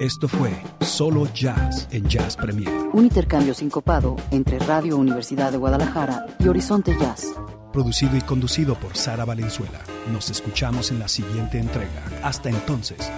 Esto 0.00 0.26
fue 0.26 0.50
Solo 0.80 1.32
Jazz 1.32 1.86
en 1.92 2.08
Jazz 2.08 2.36
Premier. 2.36 2.68
Un 2.92 3.04
intercambio 3.04 3.54
sincopado 3.54 4.16
entre 4.32 4.58
Radio 4.58 4.96
Universidad 4.96 5.52
de 5.52 5.58
Guadalajara 5.58 6.26
y 6.40 6.48
Horizonte 6.48 6.96
Jazz. 6.98 7.32
producido 7.72 8.16
y 8.16 8.20
conducido 8.20 8.74
por 8.74 8.96
Sara 8.96 9.24
Valenzuela. 9.24 9.80
Nos 10.12 10.30
escuchamos 10.30 10.90
en 10.90 10.98
la 10.98 11.06
siguiente 11.08 11.58
entrega. 11.58 12.02
Hasta 12.22 12.48
entonces. 12.48 13.10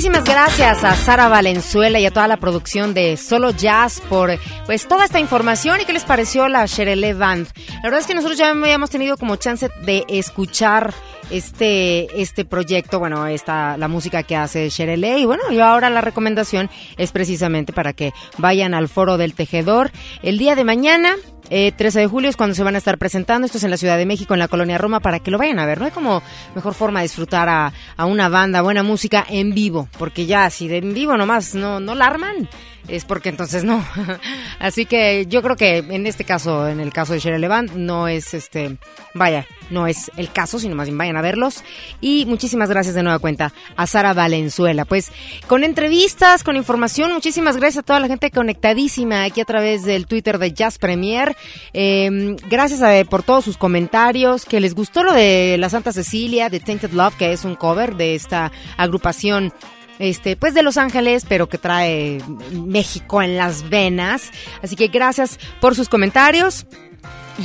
Muchísimas 0.00 0.24
gracias 0.24 0.82
a 0.82 0.96
Sara 0.96 1.28
Valenzuela 1.28 2.00
y 2.00 2.06
a 2.06 2.10
toda 2.10 2.26
la 2.26 2.38
producción 2.38 2.94
de 2.94 3.18
Solo 3.18 3.50
Jazz 3.50 4.00
por 4.08 4.30
pues 4.64 4.88
toda 4.88 5.04
esta 5.04 5.20
información. 5.20 5.78
Y 5.78 5.84
qué 5.84 5.92
les 5.92 6.04
pareció 6.04 6.48
la 6.48 6.64
Sherele 6.64 7.12
Band. 7.12 7.48
La 7.74 7.82
verdad 7.82 8.00
es 8.00 8.06
que 8.06 8.14
nosotros 8.14 8.38
ya 8.38 8.48
habíamos 8.48 8.88
tenido 8.88 9.18
como 9.18 9.36
chance 9.36 9.68
de 9.84 10.06
escuchar 10.08 10.94
este 11.28 12.08
este 12.18 12.46
proyecto, 12.46 12.98
bueno, 12.98 13.26
esta 13.26 13.76
la 13.76 13.88
música 13.88 14.22
que 14.22 14.36
hace 14.36 14.70
Sherele 14.70 15.18
y 15.18 15.26
bueno, 15.26 15.42
yo 15.52 15.66
ahora 15.66 15.90
la 15.90 16.00
recomendación 16.00 16.70
es 16.96 17.12
precisamente 17.12 17.74
para 17.74 17.92
que 17.92 18.14
vayan 18.38 18.72
al 18.72 18.88
Foro 18.88 19.18
del 19.18 19.34
Tejedor 19.34 19.90
el 20.22 20.38
día 20.38 20.54
de 20.54 20.64
mañana 20.64 21.14
eh, 21.50 21.72
13 21.72 22.00
de 22.00 22.06
julio 22.06 22.30
es 22.30 22.36
cuando 22.36 22.54
se 22.54 22.62
van 22.62 22.74
a 22.74 22.78
estar 22.78 22.96
presentando. 22.98 23.46
Esto 23.46 23.58
es 23.58 23.64
en 23.64 23.70
la 23.70 23.76
Ciudad 23.76 23.98
de 23.98 24.06
México, 24.06 24.34
en 24.34 24.40
la 24.40 24.48
colonia 24.48 24.78
Roma, 24.78 25.00
para 25.00 25.18
que 25.18 25.30
lo 25.30 25.38
vayan 25.38 25.58
a 25.58 25.66
ver. 25.66 25.78
No 25.78 25.84
hay 25.84 25.90
como 25.90 26.22
mejor 26.54 26.74
forma 26.74 27.00
de 27.00 27.04
disfrutar 27.04 27.48
a, 27.48 27.72
a 27.96 28.06
una 28.06 28.28
banda, 28.28 28.62
buena 28.62 28.82
música 28.82 29.24
en 29.28 29.54
vivo, 29.54 29.88
porque 29.98 30.26
ya 30.26 30.48
si 30.50 30.68
de 30.68 30.78
en 30.78 30.94
vivo 30.94 31.16
nomás 31.16 31.54
no, 31.54 31.80
no 31.80 31.94
la 31.94 32.06
arman, 32.06 32.48
es 32.88 33.04
porque 33.04 33.28
entonces 33.28 33.64
no. 33.64 33.84
Así 34.58 34.86
que 34.86 35.26
yo 35.26 35.42
creo 35.42 35.56
que 35.56 35.78
en 35.78 36.06
este 36.06 36.24
caso, 36.24 36.68
en 36.68 36.80
el 36.80 36.92
caso 36.92 37.12
de 37.12 37.20
Sherry 37.20 37.38
Levant, 37.38 37.72
no 37.72 38.08
es 38.08 38.34
este, 38.34 38.76
vaya, 39.14 39.46
no 39.70 39.86
es 39.86 40.10
el 40.16 40.30
caso, 40.30 40.58
sino 40.58 40.74
más 40.74 40.86
bien 40.88 40.98
vayan 40.98 41.16
a 41.16 41.22
verlos. 41.22 41.62
Y 42.00 42.26
muchísimas 42.26 42.68
gracias 42.68 42.94
de 42.94 43.02
nueva 43.02 43.18
cuenta 43.18 43.52
a 43.76 43.86
Sara 43.86 44.12
Valenzuela. 44.12 44.84
Pues 44.84 45.12
con 45.46 45.64
entrevistas, 45.64 46.42
con 46.42 46.56
información, 46.56 47.12
muchísimas 47.12 47.56
gracias 47.56 47.82
a 47.82 47.86
toda 47.86 48.00
la 48.00 48.08
gente 48.08 48.30
conectadísima 48.30 49.24
aquí 49.24 49.40
a 49.40 49.44
través 49.44 49.84
del 49.84 50.06
Twitter 50.06 50.38
de 50.38 50.52
Jazz 50.52 50.78
Premier. 50.78 51.36
Eh, 51.72 52.36
gracias 52.48 52.82
a, 52.82 53.04
por 53.04 53.22
todos 53.22 53.44
sus 53.44 53.56
comentarios, 53.56 54.44
que 54.44 54.60
les 54.60 54.74
gustó 54.74 55.02
lo 55.02 55.12
de 55.12 55.56
la 55.58 55.68
Santa 55.68 55.92
Cecilia, 55.92 56.48
de 56.48 56.60
Tainted 56.60 56.92
Love, 56.92 57.16
que 57.16 57.32
es 57.32 57.44
un 57.44 57.54
cover 57.54 57.96
de 57.96 58.14
esta 58.14 58.52
agrupación 58.76 59.52
este, 60.00 60.34
pues 60.34 60.54
de 60.54 60.62
Los 60.62 60.78
Ángeles, 60.78 61.24
pero 61.28 61.48
que 61.48 61.58
trae 61.58 62.20
México 62.52 63.22
en 63.22 63.36
las 63.36 63.68
venas. 63.68 64.30
Así 64.62 64.74
que 64.74 64.88
gracias 64.88 65.38
por 65.60 65.76
sus 65.76 65.88
comentarios. 65.88 66.66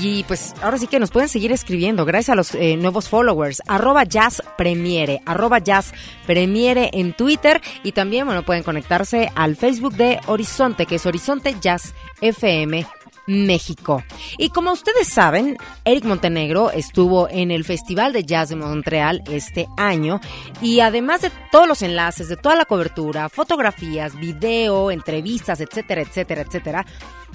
Y 0.02 0.24
pues 0.24 0.54
ahora 0.62 0.78
sí 0.78 0.88
que 0.88 1.00
nos 1.00 1.12
pueden 1.12 1.30
seguir 1.30 1.52
escribiendo, 1.54 2.04
gracias 2.04 2.30
a 2.30 2.36
los 2.36 2.54
eh, 2.56 2.76
nuevos 2.76 3.08
followers, 3.08 3.62
arroba 3.66 4.04
jazz 4.04 4.44
premiere, 4.58 5.22
arroba 5.26 5.60
jazz 5.60 5.94
premiere 6.26 6.90
en 6.94 7.14
Twitter. 7.14 7.62
Y 7.84 7.94
también, 7.94 8.26
bueno, 8.26 8.44
pueden 8.44 8.64
conectarse 8.64 9.32
al 9.36 9.56
Facebook 9.56 9.96
de 9.96 10.20
Horizonte, 10.26 10.86
que 10.86 10.96
es 10.96 11.06
Horizonte 11.06 11.56
Jazz 11.62 11.94
FM 12.22 12.86
México. 13.28 14.04
Y 14.38 14.50
como 14.50 14.72
ustedes 14.72 15.08
saben, 15.08 15.58
Eric 15.84 16.06
Montenegro 16.06 16.72
estuvo 16.72 17.28
en 17.30 17.52
el 17.52 17.64
Festival 17.64 18.14
de 18.14 18.24
Jazz 18.24 18.50
de 18.50 18.56
Montreal 18.56 19.22
este 19.30 19.68
año 19.78 20.20
y 20.62 20.80
además 20.82 21.22
de 21.22 21.32
todos 21.52 21.68
los 21.68 21.82
enlaces, 21.82 22.28
de 22.30 22.38
toda 22.38 22.56
la 22.56 22.66
cobertura, 22.66 23.30
fotografías, 23.30 24.16
video, 24.20 24.92
entrevistas, 24.92 25.60
etcétera, 25.62 26.02
etcétera, 26.02 26.42
etcétera, 26.42 26.86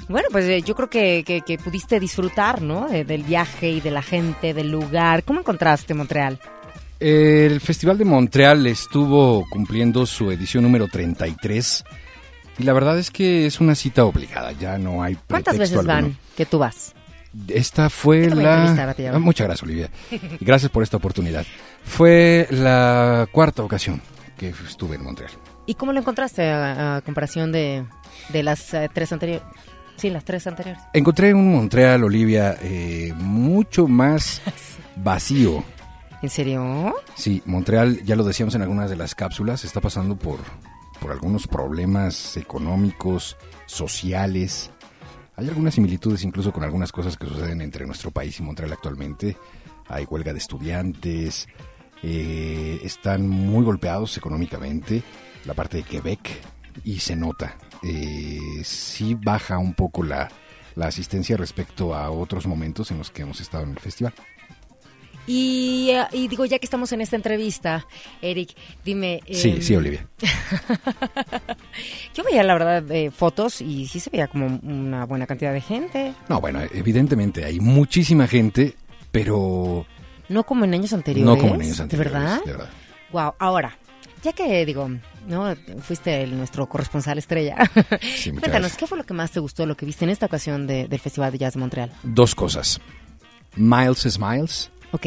bueno, 0.08 0.28
pues 0.32 0.46
eh, 0.46 0.62
yo 0.62 0.74
creo 0.74 0.88
que, 0.88 1.58
pudiste 1.62 2.00
disfrutar, 2.00 2.62
¿no? 2.62 2.88
De- 2.88 3.04
del 3.04 3.22
viaje 3.22 3.70
y 3.70 3.80
de 3.80 3.90
la 3.90 4.02
gente, 4.02 4.54
del 4.54 4.70
lugar. 4.70 5.24
¿Cómo 5.24 5.40
encontraste 5.40 5.92
Montreal? 5.94 6.38
El 6.98 7.60
Festival 7.60 7.96
de 7.98 8.04
Montreal 8.04 8.66
estuvo 8.66 9.44
cumpliendo 9.50 10.04
su 10.06 10.30
edición 10.30 10.64
número 10.64 10.86
33 10.86 11.84
y 12.60 12.62
la 12.62 12.74
verdad 12.74 12.98
es 12.98 13.10
que 13.10 13.46
es 13.46 13.60
una 13.60 13.74
cita 13.74 14.04
obligada, 14.04 14.52
ya 14.52 14.76
no 14.76 15.02
hay 15.02 15.16
¿Cuántas 15.26 15.56
veces 15.56 15.82
van 15.84 16.16
que 16.36 16.44
tú 16.44 16.58
vas? 16.58 16.94
Esta 17.48 17.88
fue 17.88 18.28
la... 18.28 18.72
Ah. 19.12 19.18
Muchas 19.18 19.46
gracias, 19.46 19.62
Olivia. 19.62 19.88
Y 20.10 20.44
gracias 20.44 20.70
por 20.70 20.82
esta 20.82 20.96
oportunidad. 20.98 21.46
Fue 21.84 22.46
la 22.50 23.28
cuarta 23.32 23.62
ocasión 23.62 24.02
que 24.36 24.52
estuve 24.66 24.96
en 24.96 25.04
Montreal. 25.04 25.32
¿Y 25.64 25.74
cómo 25.74 25.92
lo 25.92 26.00
encontraste 26.00 26.50
a, 26.50 26.96
a 26.96 27.00
comparación 27.02 27.52
de, 27.52 27.84
de 28.30 28.42
las 28.42 28.74
eh, 28.74 28.90
tres 28.92 29.12
anteriores? 29.12 29.44
Sí, 29.96 30.10
las 30.10 30.24
tres 30.24 30.46
anteriores. 30.46 30.82
Encontré 30.92 31.32
un 31.32 31.52
Montreal, 31.52 32.04
Olivia, 32.04 32.56
eh, 32.60 33.14
mucho 33.16 33.86
más 33.86 34.42
vacío. 34.96 35.62
¿En 36.20 36.28
serio? 36.28 36.94
Sí, 37.14 37.42
Montreal, 37.46 38.02
ya 38.04 38.16
lo 38.16 38.24
decíamos 38.24 38.54
en 38.54 38.62
algunas 38.62 38.90
de 38.90 38.96
las 38.96 39.14
cápsulas, 39.14 39.64
está 39.64 39.80
pasando 39.80 40.16
por, 40.16 40.40
por 41.00 41.10
algunos 41.10 41.46
problemas 41.46 42.36
económicos, 42.36 43.36
sociales. 43.66 44.70
Hay 45.36 45.48
algunas 45.48 45.74
similitudes 45.74 46.22
incluso 46.24 46.52
con 46.52 46.62
algunas 46.62 46.92
cosas 46.92 47.16
que 47.16 47.26
suceden 47.26 47.60
entre 47.62 47.86
nuestro 47.86 48.10
país 48.10 48.38
y 48.38 48.42
Montreal 48.42 48.72
actualmente. 48.72 49.36
Hay 49.88 50.04
huelga 50.04 50.32
de 50.32 50.38
estudiantes, 50.38 51.48
eh, 52.02 52.80
están 52.84 53.28
muy 53.28 53.64
golpeados 53.64 54.16
económicamente, 54.16 55.02
la 55.44 55.54
parte 55.54 55.78
de 55.78 55.82
Quebec, 55.82 56.20
y 56.84 57.00
se 57.00 57.16
nota. 57.16 57.56
Eh, 57.82 58.60
sí 58.62 59.14
baja 59.14 59.58
un 59.58 59.74
poco 59.74 60.02
la, 60.02 60.30
la 60.76 60.86
asistencia 60.86 61.36
respecto 61.36 61.94
a 61.94 62.10
otros 62.10 62.46
momentos 62.46 62.90
en 62.90 62.98
los 62.98 63.10
que 63.10 63.22
hemos 63.22 63.40
estado 63.40 63.64
en 63.64 63.70
el 63.70 63.78
festival. 63.78 64.14
Y, 65.26 65.90
eh, 65.90 66.06
y 66.12 66.28
digo, 66.28 66.44
ya 66.44 66.58
que 66.58 66.66
estamos 66.66 66.90
en 66.92 67.00
esta 67.02 67.14
entrevista, 67.16 67.86
Eric, 68.20 68.50
dime... 68.84 69.20
Sí, 69.30 69.50
em, 69.50 69.60
sí, 69.62 69.76
Olivia. 69.76 70.06
Yo 72.14 72.24
veía, 72.24 72.42
la 72.42 72.54
verdad, 72.54 72.90
eh, 72.90 73.10
fotos 73.10 73.60
y 73.60 73.86
sí 73.86 74.00
se 74.00 74.10
veía 74.10 74.26
como 74.28 74.46
una 74.62 75.04
buena 75.06 75.26
cantidad 75.26 75.52
de 75.52 75.60
gente. 75.60 76.14
No, 76.28 76.40
bueno, 76.40 76.60
evidentemente 76.72 77.44
hay 77.44 77.60
muchísima 77.60 78.26
gente, 78.26 78.74
pero 79.12 79.86
No 80.28 80.44
como 80.44 80.64
en 80.64 80.74
años 80.74 80.92
anteriores. 80.92 81.24
no 81.26 81.38
como 81.40 81.54
en 81.54 81.62
años 81.62 81.80
anteriores. 81.80 82.12
¿De 82.12 82.18
verdad? 82.18 82.40
De 82.44 82.52
verdad. 82.52 82.70
Wow, 83.12 83.34
ahora, 83.38 83.76
ya 84.22 84.32
que 84.32 84.64
digo, 84.66 84.88
¿no? 85.28 85.54
Fuiste 85.80 86.22
el- 86.22 86.36
nuestro 86.36 86.68
corresponsal 86.68 87.18
estrella. 87.18 87.56
Sí, 88.16 88.30
Cuéntanos. 88.40 88.76
¿qué 88.76 88.86
fue 88.86 88.98
lo 88.98 89.04
que 89.04 89.14
más 89.14 89.30
te 89.30 89.40
gustó, 89.40 89.66
lo 89.66 89.76
que 89.76 89.86
viste 89.86 90.04
en 90.04 90.10
esta 90.10 90.26
ocasión 90.26 90.66
de- 90.66 90.88
del 90.88 90.98
Festival 91.00 91.30
de 91.32 91.38
Jazz 91.38 91.54
de 91.54 91.60
Montreal? 91.60 91.92
Dos 92.02 92.34
cosas. 92.34 92.80
Miles 93.56 93.98
Smiles, 94.08 94.70
Ok, 94.92 95.02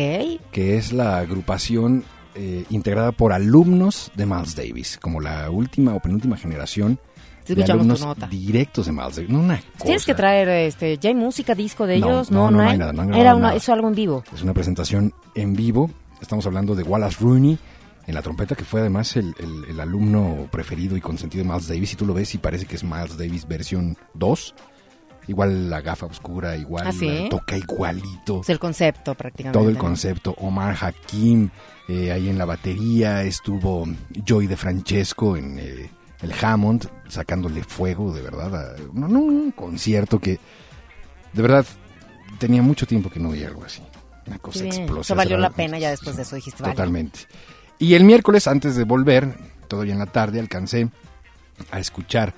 que 0.52 0.78
es 0.78 0.94
la 0.94 1.18
agrupación 1.18 2.04
eh, 2.36 2.66
integrada 2.70 3.12
por 3.12 3.34
alumnos 3.34 4.12
de 4.16 4.26
Miles 4.26 4.56
Davis, 4.56 4.98
como 5.02 5.20
la 5.20 5.50
última 5.50 5.94
o 5.94 6.00
penúltima 6.00 6.38
generación 6.38 7.00
de 7.46 7.54
escuchamos 7.54 8.00
tu 8.00 8.06
nota. 8.06 8.28
directos 8.28 8.86
de 8.86 8.92
Miles 8.94 9.16
Davis. 9.18 9.30
No, 9.30 9.40
una 9.42 9.58
Tienes 9.84 10.04
cosa. 10.04 10.06
que 10.06 10.16
traer, 10.16 10.48
este, 10.50 10.98
¿ya 10.98 11.10
hay 11.10 11.16
música, 11.16 11.54
disco 11.54 11.86
de 11.86 12.00
No, 12.00 12.08
ellos? 12.08 12.32
no, 12.32 12.46
No, 12.46 12.52
no, 12.52 12.58
no, 12.58 12.64
no 12.64 12.70
hay. 12.70 12.78
nada, 12.78 12.94
no 12.94 13.04
Era 13.16 13.36
una, 13.36 13.48
nada. 13.48 13.56
eso 13.58 13.74
algo 13.74 13.90
en 13.90 13.96
vivo. 13.96 14.24
Es 14.34 14.42
una 14.42 14.54
presentación 14.54 15.14
en 15.36 15.54
vivo. 15.54 15.92
Estamos 16.22 16.46
hablando 16.46 16.74
de 16.76 16.84
Wallace 16.84 17.18
Rooney 17.20 17.58
en 18.08 18.16
la 18.16 18.22
trompeta, 18.22 18.56
que 18.56 18.64
fue 18.64 18.80
además 18.80 19.16
el, 19.18 19.34
el- 19.40 19.66
el 19.72 19.80
alumno 19.82 20.48
preferido 20.50 20.96
y 20.96 21.02
consentido 21.02 21.44
de 21.44 21.50
Miles 21.50 21.68
Davis. 21.68 21.92
Y 21.94 21.96
tú 21.98 22.06
lo 22.06 22.14
ves 22.14 22.34
y 22.34 22.38
parece 22.38 22.66
que 22.66 22.78
es 22.78 22.84
Miles 22.86 23.18
Davis 23.18 23.46
versión 23.46 23.98
2. 24.14 24.56
Igual 25.28 25.70
la 25.70 25.80
gafa 25.82 26.06
oscura, 26.06 26.58
igual 26.58 26.88
¿Ah, 26.88 26.92
sí? 26.92 27.28
toca 27.30 27.56
igualito. 27.58 28.42
Es 28.42 28.50
el 28.50 28.60
concepto 28.60 29.16
prácticamente. 29.16 29.58
Todo 29.58 29.70
el 29.70 29.78
concepto. 29.78 30.36
Omar 30.40 30.76
Hakim, 30.82 31.50
eh, 31.88 32.12
ahí 32.12 32.28
en 32.30 32.38
la 32.38 32.46
batería, 32.46 33.24
estuvo 33.24 33.88
Joey 34.28 34.48
de 34.48 34.58
Francesco 34.58 35.38
en 35.38 35.60
eh, 35.60 35.90
el 36.22 36.34
Hammond, 36.42 36.90
sacándole 37.08 37.64
fuego, 37.64 38.14
de 38.14 38.22
verdad. 38.22 38.56
a- 38.56 38.76
no, 38.94 39.08
no, 39.08 39.20
un 39.20 39.52
concierto 39.52 40.20
que, 40.20 40.40
de 41.32 41.42
verdad, 41.42 41.66
tenía 42.38 42.62
mucho 42.62 42.86
tiempo 42.86 43.10
que 43.10 43.20
no 43.20 43.30
veía 43.30 43.48
algo 43.48 43.64
así. 43.64 43.82
Una 44.28 44.40
cosa 44.40 44.66
explosiva. 44.66 45.02
Eso 45.02 45.16
valió 45.16 45.38
la 45.38 45.50
pena 45.52 45.80
ya 45.80 45.90
después 45.90 46.16
de 46.18 46.24
eso, 46.24 46.36
dijiste, 46.36 46.64
vale. 46.64 46.76
Totalmente. 46.76 47.20
Y 47.80 47.94
el 47.96 48.04
miércoles, 48.04 48.48
antes 48.48 48.76
de 48.76 48.84
volver, 48.84 49.36
todavía 49.68 49.94
en 49.94 50.00
la 50.00 50.06
tarde, 50.06 50.40
alcancé 50.40 50.90
a 51.72 51.80
escuchar 51.80 52.34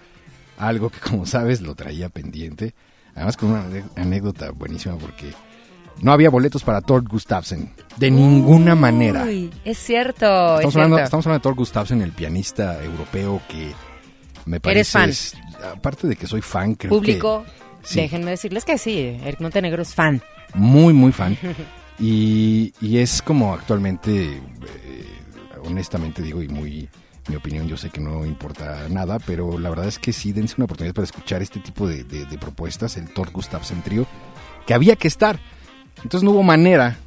algo 0.57 0.89
que, 0.89 0.99
como 0.99 1.25
sabes, 1.25 1.61
lo 1.61 1.75
traía 1.75 2.09
pendiente. 2.09 2.73
Además, 3.15 3.37
con 3.37 3.51
una 3.51 3.65
anécdota 3.95 4.51
buenísima 4.51 4.97
porque 4.97 5.31
no 6.01 6.11
había 6.11 6.29
boletos 6.29 6.63
para 6.63 6.81
Thor 6.81 7.07
Gustafsson. 7.07 7.69
De 7.97 8.11
ninguna 8.11 8.75
manera. 8.75 9.23
Uy, 9.23 9.49
es 9.63 9.77
cierto, 9.77 10.25
es 10.25 10.59
Estamos 10.59 10.75
hablando, 10.75 10.95
cierto. 10.97 11.05
estamos 11.05 11.25
hablando 11.27 11.39
de 11.39 11.43
Thor 11.43 11.55
Gustafsson, 11.55 12.01
el 12.01 12.11
pianista 12.11 12.83
europeo 12.83 13.41
que 13.47 13.71
me 14.45 14.59
parece... 14.59 14.79
Eres 14.79 14.91
fan. 14.91 15.09
es- 15.09 15.37
aparte 15.73 16.07
de 16.07 16.15
que 16.17 16.27
soy 16.27 16.41
fan, 16.41 16.75
creo 16.75 16.89
Público, 16.91 17.45
que... 17.81 17.87
sí. 17.87 18.01
déjenme 18.01 18.31
decirles 18.31 18.65
que 18.65 18.77
sí, 18.77 19.17
Eric 19.23 19.39
Montenegro 19.39 19.81
es 19.81 19.93
fan. 19.95 20.21
muy, 20.53 20.93
muy 20.93 21.11
fan. 21.11 21.37
Y, 21.97 22.73
y 22.81 22.97
es 22.97 23.21
como 23.21 23.53
actualmente, 23.53 24.33
eh, 24.33 25.05
honestamente 25.63 26.21
digo, 26.21 26.43
y 26.43 26.49
muy 26.49 26.89
mi 27.27 27.35
opinión, 27.35 27.67
yo 27.67 27.75
sé 27.77 27.89
que 27.89 27.99
no 27.99 28.25
importa 28.25 28.87
nada, 28.89 29.17
pero 29.19 29.57
la 29.57 29.69
verdad 29.69 29.87
es 29.87 29.97
que 29.99 30.13
sí, 30.13 30.31
dense 30.31 30.55
una 30.57 30.65
oportunidad 30.65 30.93
para 30.93 31.05
escuchar 31.05 31.41
este 31.41 31.59
tipo 31.59 31.87
de, 31.87 32.03
de- 32.03 32.25
de 32.25 32.37
propuestas, 32.37 32.97
el 32.97 33.11
Thor 33.13 33.31
Gustafsson 33.31 33.81
Trio, 33.81 34.05
que 34.67 34.73
había 34.73 34.95
que 34.95 35.07
estar. 35.07 35.39
Entonces 36.03 36.23
no 36.23 36.31
hubo 36.31 36.43
manera 36.43 36.97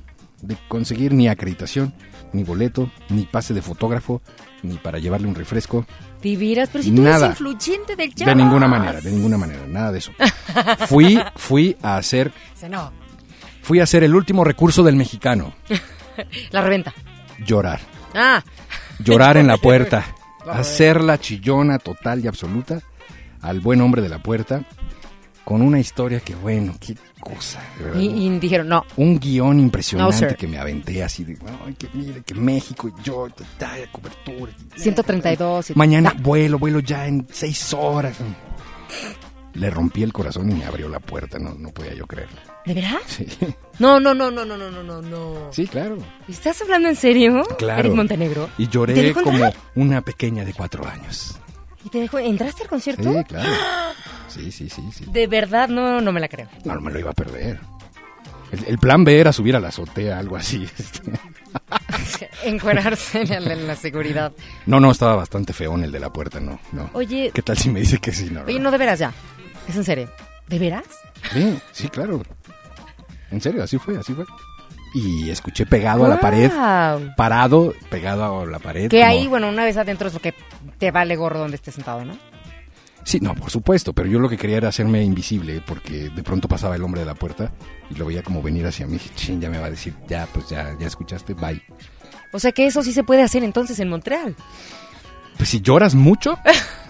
de 0.42 0.56
conseguir 0.68 1.12
ni 1.12 1.28
acreditación, 1.28 1.92
ni 2.32 2.42
boleto, 2.44 2.90
ni 3.10 3.24
pase 3.26 3.54
de 3.54 3.62
fotógrafo, 3.62 4.20
ni 4.62 4.74
para 4.76 4.98
llevarle 4.98 5.28
un 5.28 5.34
refresco. 5.34 5.86
Vivirás, 6.22 6.68
pero 6.72 6.82
si 6.82 6.90
tú 6.90 7.02
Nada. 7.02 7.26
eres 7.26 7.30
influyente 7.30 7.94
del 7.96 8.12
jazz. 8.14 8.26
De 8.26 8.34
ninguna 8.34 8.66
manera, 8.66 9.00
de 9.00 9.10
ninguna 9.12 9.38
manera, 9.38 9.66
nada 9.68 9.92
de 9.92 9.98
eso. 9.98 10.10
Fui, 10.88 11.18
fui 11.36 11.76
a 11.80 11.96
hacer, 11.96 12.32
Dice, 12.54 12.68
no, 12.68 12.90
fui 13.62 13.78
a 13.80 13.84
hacer 13.84 14.02
el 14.02 14.14
último 14.16 14.42
recurso 14.42 14.82
del 14.82 14.96
mexicano, 14.96 15.54
la 16.50 16.60
reventa. 16.62 16.92
llorar. 17.46 17.80
Ah, 18.14 18.42
Llorar 18.98 19.36
en 19.36 19.46
la 19.46 19.56
puerta, 19.58 20.04
hacer 20.50 21.00
la 21.02 21.18
chillona 21.18 21.78
total 21.78 22.24
y 22.24 22.26
absoluta 22.28 22.80
al 23.42 23.60
buen 23.60 23.80
hombre 23.80 24.02
de 24.02 24.08
la 24.08 24.18
puerta, 24.22 24.62
con 25.44 25.62
una 25.62 25.78
historia 25.80 26.20
que, 26.20 26.34
bueno, 26.34 26.74
qué 26.80 26.96
cosa, 27.20 27.60
de 27.78 27.84
verdad. 27.84 28.00
y, 28.00 28.26
y 28.26 28.38
dijeron, 28.38 28.68
no, 28.68 28.84
un 28.96 29.18
guion 29.18 29.58
impresionante 29.60 30.34
que 30.36 30.46
me 30.46 30.58
aventé 30.58 31.02
así 31.02 31.24
de, 31.24 31.38
ay, 31.66 31.74
que 31.74 31.88
mire, 31.94 32.22
que 32.22 32.34
México 32.34 32.88
y 32.88 33.02
yo, 33.02 33.28
ta, 33.30 33.44
ta, 33.56 33.70
cobertura. 33.90 34.52
132. 34.76 35.70
y- 35.70 35.74
Mañana 35.74 36.14
vuelo, 36.18 36.58
vuelo 36.58 36.80
ya 36.80 37.06
en 37.06 37.26
seis 37.30 37.72
horas 37.72 38.16
le 39.58 39.70
rompí 39.70 40.02
el 40.02 40.12
corazón 40.12 40.50
y 40.50 40.54
me 40.54 40.64
abrió 40.64 40.88
la 40.88 41.00
puerta, 41.00 41.38
no, 41.38 41.54
no 41.54 41.70
podía 41.70 41.94
yo 41.94 42.06
creerlo. 42.06 42.38
¿De 42.64 42.74
verdad? 42.74 42.98
Sí. 43.06 43.26
No, 43.78 44.00
no, 44.00 44.14
no, 44.14 44.30
no, 44.30 44.44
no, 44.44 44.56
no, 44.56 44.70
no, 44.70 45.02
no. 45.02 45.52
Sí, 45.52 45.66
claro. 45.66 45.98
¿Estás 46.28 46.60
hablando 46.62 46.88
en 46.88 46.96
serio? 46.96 47.44
Claro. 47.58 47.80
Eric 47.80 47.94
Montenegro. 47.94 48.48
Y 48.58 48.68
lloré 48.68 49.12
como 49.12 49.38
una 49.74 50.00
pequeña 50.02 50.44
de 50.44 50.52
cuatro 50.52 50.86
años. 50.86 51.38
¿Y 51.84 51.88
te 51.90 52.00
dejó? 52.00 52.18
¿Entraste 52.18 52.62
al 52.62 52.68
concierto? 52.68 53.12
Sí, 53.12 53.24
claro. 53.24 53.48
Sí, 54.28 54.52
sí, 54.52 54.68
sí, 54.68 54.82
sí. 54.92 55.04
De 55.06 55.26
verdad, 55.26 55.68
no, 55.68 56.00
no 56.00 56.12
me 56.12 56.20
la 56.20 56.28
creo. 56.28 56.48
No, 56.64 56.74
no 56.74 56.80
me 56.80 56.90
lo 56.90 56.98
iba 56.98 57.10
a 57.10 57.14
perder. 57.14 57.60
El, 58.66 58.78
plan 58.78 59.04
B 59.04 59.18
era 59.18 59.32
subir 59.32 59.56
a 59.56 59.60
la 59.60 59.68
azotea, 59.68 60.18
algo 60.18 60.36
así. 60.36 60.66
Este. 61.98 62.30
Encuerarse 62.44 63.22
en, 63.22 63.66
la 63.66 63.74
seguridad. 63.74 64.32
No, 64.66 64.80
no, 64.80 64.90
estaba 64.90 65.16
bastante 65.16 65.52
feón 65.52 65.84
el 65.84 65.92
de 65.92 66.00
la 66.00 66.12
puerta, 66.12 66.40
no, 66.40 66.60
no. 66.72 66.90
Oye. 66.92 67.30
¿Qué 67.32 67.42
tal 67.42 67.56
si 67.56 67.70
me 67.70 67.80
dice 67.80 67.98
que 67.98 68.12
sí? 68.12 68.28
No, 68.30 68.42
oye, 68.42 68.58
no, 68.58 68.70
de 68.70 68.78
veras 68.78 68.98
ya. 68.98 69.12
Es 69.68 69.76
en 69.76 69.84
serio. 69.84 70.10
¿De 70.48 70.58
veras? 70.58 70.84
Sí, 71.32 71.58
sí, 71.72 71.88
claro. 71.88 72.22
En 73.30 73.40
serio, 73.40 73.62
así 73.62 73.78
fue, 73.78 73.98
así 73.98 74.14
fue. 74.14 74.24
Y 74.94 75.28
escuché 75.28 75.66
pegado 75.66 76.06
a 76.06 76.08
la 76.08 76.18
pared, 76.18 76.50
parado, 77.16 77.74
pegado 77.90 78.40
a 78.40 78.46
la 78.46 78.58
pared. 78.58 78.88
Que 78.88 79.00
como- 79.00 79.10
ahí, 79.10 79.26
bueno, 79.26 79.48
una 79.48 79.64
vez 79.64 79.76
adentro 79.76 80.08
es 80.08 80.14
lo 80.14 80.20
que 80.20 80.34
te 80.78 80.90
vale 80.90 81.14
gorro 81.16 81.38
donde 81.38 81.56
estés 81.56 81.74
sentado, 81.74 82.04
¿no? 82.06 82.16
Sí, 83.04 83.20
no, 83.20 83.34
por 83.34 83.50
supuesto, 83.50 83.92
pero 83.92 84.08
yo 84.08 84.18
lo 84.18 84.28
que 84.28 84.36
quería 84.38 84.56
era 84.58 84.68
hacerme 84.68 85.02
invisible, 85.02 85.62
porque 85.66 86.08
de 86.10 86.22
pronto 86.22 86.48
pasaba 86.48 86.76
el 86.76 86.82
hombre 86.82 87.00
de 87.02 87.06
la 87.06 87.14
puerta 87.14 87.52
y 87.90 87.94
lo 87.96 88.06
veía 88.06 88.22
como 88.22 88.40
venir 88.42 88.66
hacia 88.66 88.86
mí. 88.86 88.98
Chin, 89.14 89.40
ya 89.40 89.50
me 89.50 89.58
va 89.58 89.66
a 89.66 89.70
decir, 89.70 89.94
ya, 90.08 90.26
pues 90.32 90.48
ya, 90.48 90.74
ya 90.78 90.86
escuchaste, 90.86 91.34
bye. 91.34 91.62
O 92.32 92.38
sea 92.38 92.52
que 92.52 92.66
eso 92.66 92.82
sí 92.82 92.92
se 92.92 93.04
puede 93.04 93.22
hacer 93.22 93.44
entonces 93.44 93.78
en 93.80 93.88
Montreal. 93.90 94.34
Pues 95.36 95.50
si 95.50 95.60
lloras 95.60 95.94
mucho 95.94 96.38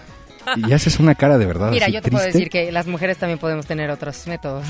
y 0.57 0.73
haces 0.73 0.99
una 0.99 1.15
cara 1.15 1.37
de 1.37 1.45
verdad 1.45 1.71
Mira, 1.71 1.87
yo 1.89 2.01
te 2.01 2.11
puedo 2.11 2.25
decir 2.25 2.49
que 2.49 2.71
las 2.71 2.87
mujeres 2.87 3.17
también 3.17 3.39
podemos 3.39 3.65
tener 3.65 3.89
otros 3.89 4.27
métodos. 4.27 4.65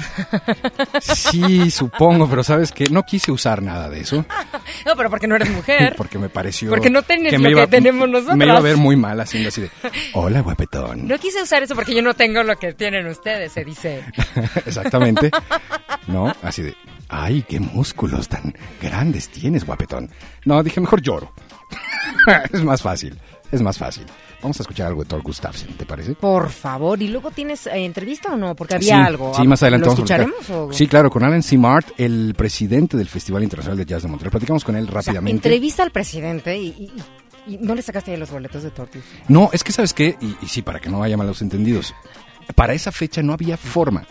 Sí, 1.01 1.71
supongo, 1.71 2.29
pero 2.29 2.43
sabes 2.43 2.71
que 2.71 2.85
no 2.85 3.03
quise 3.03 3.31
usar 3.31 3.61
nada 3.61 3.89
de 3.89 4.01
eso. 4.01 4.25
no, 4.85 4.95
pero 4.95 5.09
porque 5.09 5.27
no 5.27 5.35
eres 5.35 5.49
mujer. 5.49 5.93
Porque 5.97 6.17
me 6.17 6.29
pareció. 6.29 6.69
Porque 6.69 6.89
no 6.89 7.01
tienes 7.01 7.31
que 7.31 7.39
lo 7.39 7.61
que 7.61 7.67
tenemos 7.67 8.09
nosotras. 8.09 8.37
Me 8.37 8.45
iba 8.45 8.57
a 8.57 8.61
ver 8.61 8.77
muy 8.77 8.95
mal 8.95 9.19
haciendo 9.19 9.49
así 9.49 9.61
de. 9.61 9.71
Hola, 10.13 10.41
guapetón. 10.41 11.07
No 11.07 11.17
quise 11.17 11.41
usar 11.41 11.63
eso 11.63 11.75
porque 11.75 11.93
yo 11.93 12.01
no 12.01 12.13
tengo 12.13 12.43
lo 12.43 12.57
que 12.57 12.73
tienen 12.73 13.07
ustedes, 13.07 13.51
se 13.51 13.63
dice. 13.63 14.03
Exactamente. 14.65 15.31
¿No? 16.07 16.33
Así 16.41 16.63
de. 16.63 16.75
Ay, 17.07 17.43
qué 17.47 17.59
músculos 17.59 18.27
tan 18.27 18.53
grandes 18.81 19.29
tienes, 19.29 19.65
guapetón. 19.65 20.09
No, 20.45 20.61
dije, 20.61 20.79
mejor 20.79 21.01
lloro. 21.01 21.33
es 22.53 22.63
más 22.63 22.81
fácil. 22.81 23.17
Es 23.51 23.61
más 23.61 23.77
fácil. 23.77 24.05
Vamos 24.41 24.57
a 24.59 24.63
escuchar 24.63 24.87
algo 24.87 25.03
de 25.03 25.09
Thor 25.09 25.21
Gustafsson, 25.21 25.73
¿te 25.73 25.85
parece? 25.85 26.15
Por 26.15 26.49
favor, 26.49 27.01
¿y 27.01 27.09
luego 27.09 27.29
tienes 27.31 27.67
eh, 27.67 27.71
entrevista 27.83 28.33
o 28.33 28.37
no? 28.37 28.55
Porque 28.55 28.79
Sí, 28.79 28.89
había 28.91 29.05
algo. 29.05 29.33
Sí, 29.35 29.45
más 29.45 29.61
adelante 29.63 29.85
¿Lo 29.87 29.91
vamos 29.95 29.99
a 29.99 30.15
escucharemos 30.15 30.49
o...? 30.49 30.71
Sí, 30.73 30.87
claro, 30.87 31.09
con 31.09 31.23
Alan 31.23 31.43
Simart, 31.43 31.87
el 31.97 32.33
presidente 32.37 32.95
del 32.95 33.07
Festival 33.09 33.43
Internacional 33.43 33.77
de 33.77 33.85
Jazz 33.85 34.03
de 34.03 34.07
Montreal. 34.07 34.31
Platicamos 34.31 34.63
con 34.63 34.77
él 34.77 34.85
O 34.85 34.87
sea, 34.87 34.93
rápidamente. 35.01 35.35
entrevista 35.35 35.83
al 35.83 35.91
presidente 35.91 36.57
y, 36.57 36.67
y- 36.67 36.91
y- 37.47 37.53
y 37.55 37.57
no 37.57 37.75
le 37.75 37.81
sacaste 37.81 38.15
los 38.17 38.31
boletos 38.31 38.63
de 38.63 38.71
Tortus. 38.71 39.03
No, 39.27 39.49
es 39.51 39.63
que 39.63 39.71
sabes 39.73 39.93
qué, 39.93 40.15
y, 40.21 40.35
y 40.41 40.47
sí, 40.47 40.61
para 40.61 40.79
que 40.79 40.89
no 40.89 41.03
haya 41.03 41.17
malos 41.17 41.41
entendidos, 41.41 41.93
para 42.55 42.73
esa 42.73 42.91
fecha 42.93 43.21
no 43.21 43.33
había 43.33 43.57
forma. 43.57 44.05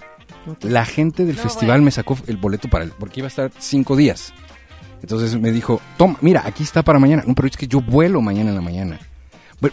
La 0.62 0.84
gente 0.84 1.24
del 1.24 1.36
No, 1.36 1.42
festival 1.42 1.76
bueno. 1.78 1.84
me 1.86 1.90
sacó 1.90 2.18
el 2.26 2.36
boleto 2.36 2.68
para 2.68 2.84
el, 2.84 2.90
porque 2.90 3.20
iba 3.20 3.26
a 3.26 3.28
estar 3.28 3.50
cinco 3.58 3.96
días. 3.96 4.32
Entonces 5.00 5.38
me 5.40 5.52
dijo, 5.52 5.80
toma, 5.96 6.16
mira, 6.20 6.42
aquí 6.44 6.62
está 6.64 6.82
para 6.82 6.98
mañana. 6.98 7.22
No, 7.26 7.34
pero 7.34 7.48
es 7.48 7.56
que 7.56 7.66
yo 7.68 7.80
vuelo 7.80 8.20
mañana 8.20 8.50
en 8.50 8.56
la 8.56 8.62
mañana. 8.62 8.98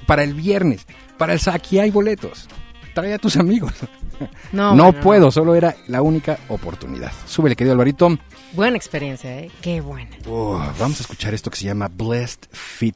Para 0.05 0.23
el 0.23 0.33
viernes, 0.33 0.85
para 1.17 1.33
el 1.33 1.39
aquí 1.51 1.79
hay 1.79 1.91
boletos. 1.91 2.47
Trae 2.93 3.13
a 3.13 3.17
tus 3.19 3.35
amigos. 3.37 3.73
No, 4.53 4.73
No, 4.75 4.85
bueno, 4.85 5.01
puedo, 5.01 5.31
solo 5.31 5.53
era 5.55 5.75
la 5.87 6.01
única 6.01 6.39
oportunidad. 6.47 7.11
Súbele, 7.25 7.55
querido 7.55 7.73
Alvarito. 7.73 8.17
Buena 8.53 8.77
experiencia, 8.77 9.37
¿eh? 9.37 9.51
Qué 9.61 9.81
buena. 9.81 10.15
Oh, 10.29 10.57
vamos 10.79 10.99
a 10.99 11.03
escuchar 11.03 11.33
esto 11.33 11.49
que 11.51 11.57
se 11.57 11.65
llama 11.65 11.89
Blessed 11.89 12.47
Fit 12.51 12.95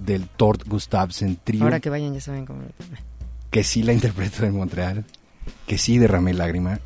del 0.00 0.28
Tord 0.28 0.62
Gustavsen 0.66 1.36
Trio. 1.42 1.64
Ahora 1.64 1.80
que 1.80 1.90
vayan 1.90 2.14
ya 2.14 2.20
saben 2.20 2.46
cómo... 2.46 2.62
que 3.50 3.64
sí 3.64 3.82
la 3.82 3.92
interpreto 3.92 4.44
en 4.44 4.56
Montreal, 4.56 5.04
que 5.66 5.76
sí 5.78 5.98
derramé 5.98 6.32
lágrima 6.32 6.78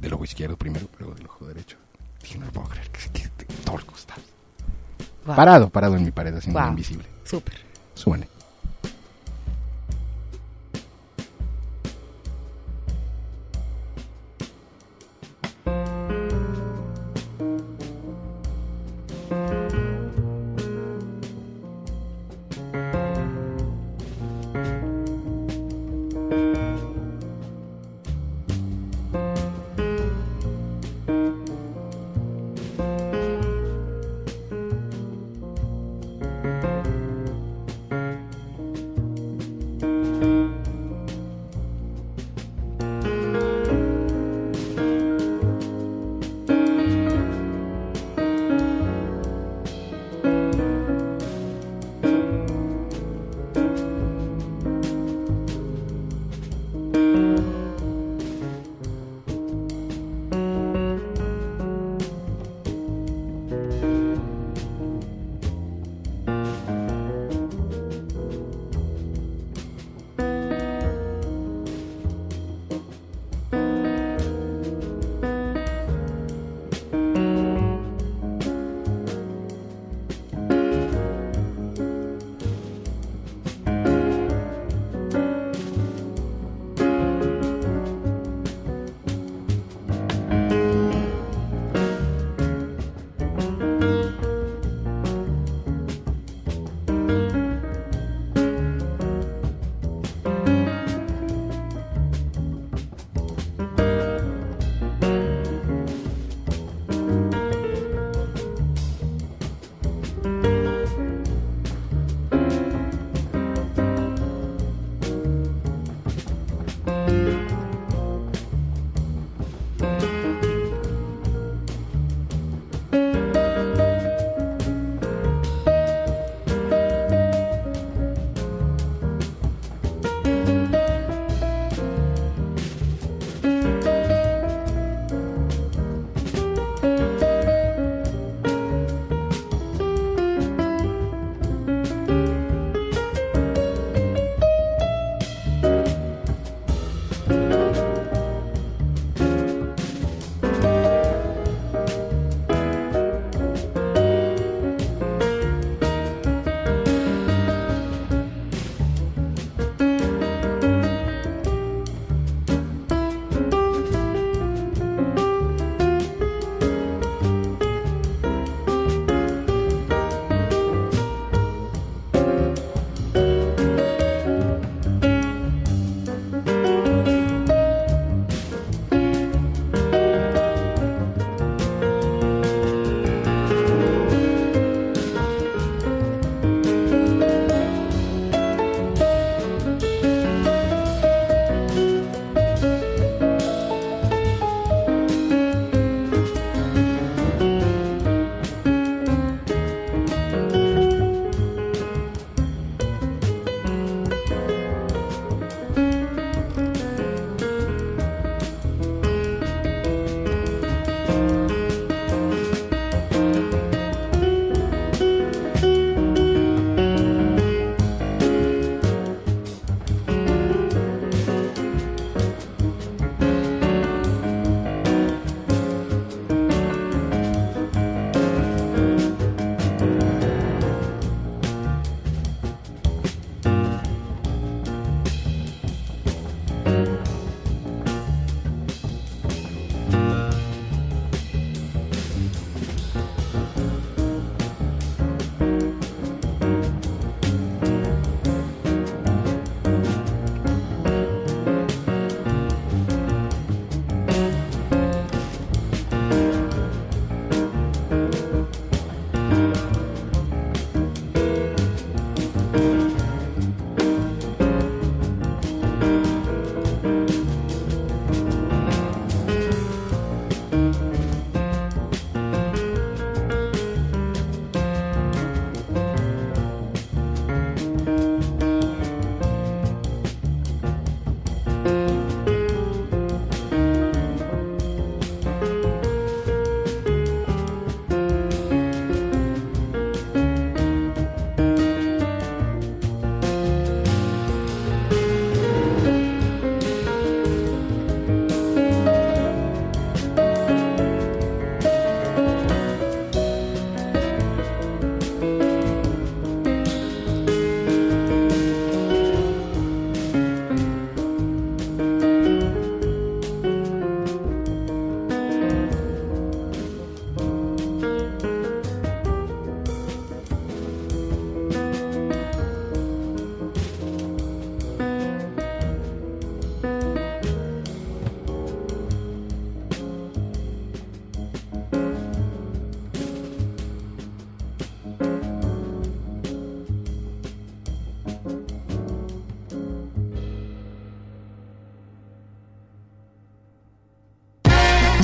del 0.00 0.12
ojo 0.14 0.24
izquierdo 0.24 0.56
primero, 0.56 0.88
luego 0.98 1.14
del 1.14 1.26
ojo 1.26 1.46
derecho. 1.46 1.76
Dije, 2.22 2.38
no 2.38 2.46
lo 2.46 2.52
puedo 2.52 2.68
creer, 2.68 2.88
que, 2.90 3.00
que, 3.20 3.28
que 3.36 3.52
Thor 3.64 3.84
Gustav. 3.84 4.18
Guau. 5.24 5.36
Parado, 5.36 5.70
parado 5.70 5.96
en 5.96 6.04
mi 6.04 6.12
pared, 6.12 6.34
haciendo 6.34 6.58
Guau. 6.60 6.70
invisible. 6.70 7.06
Súper. 7.24 7.54
Súbale. 7.94 8.28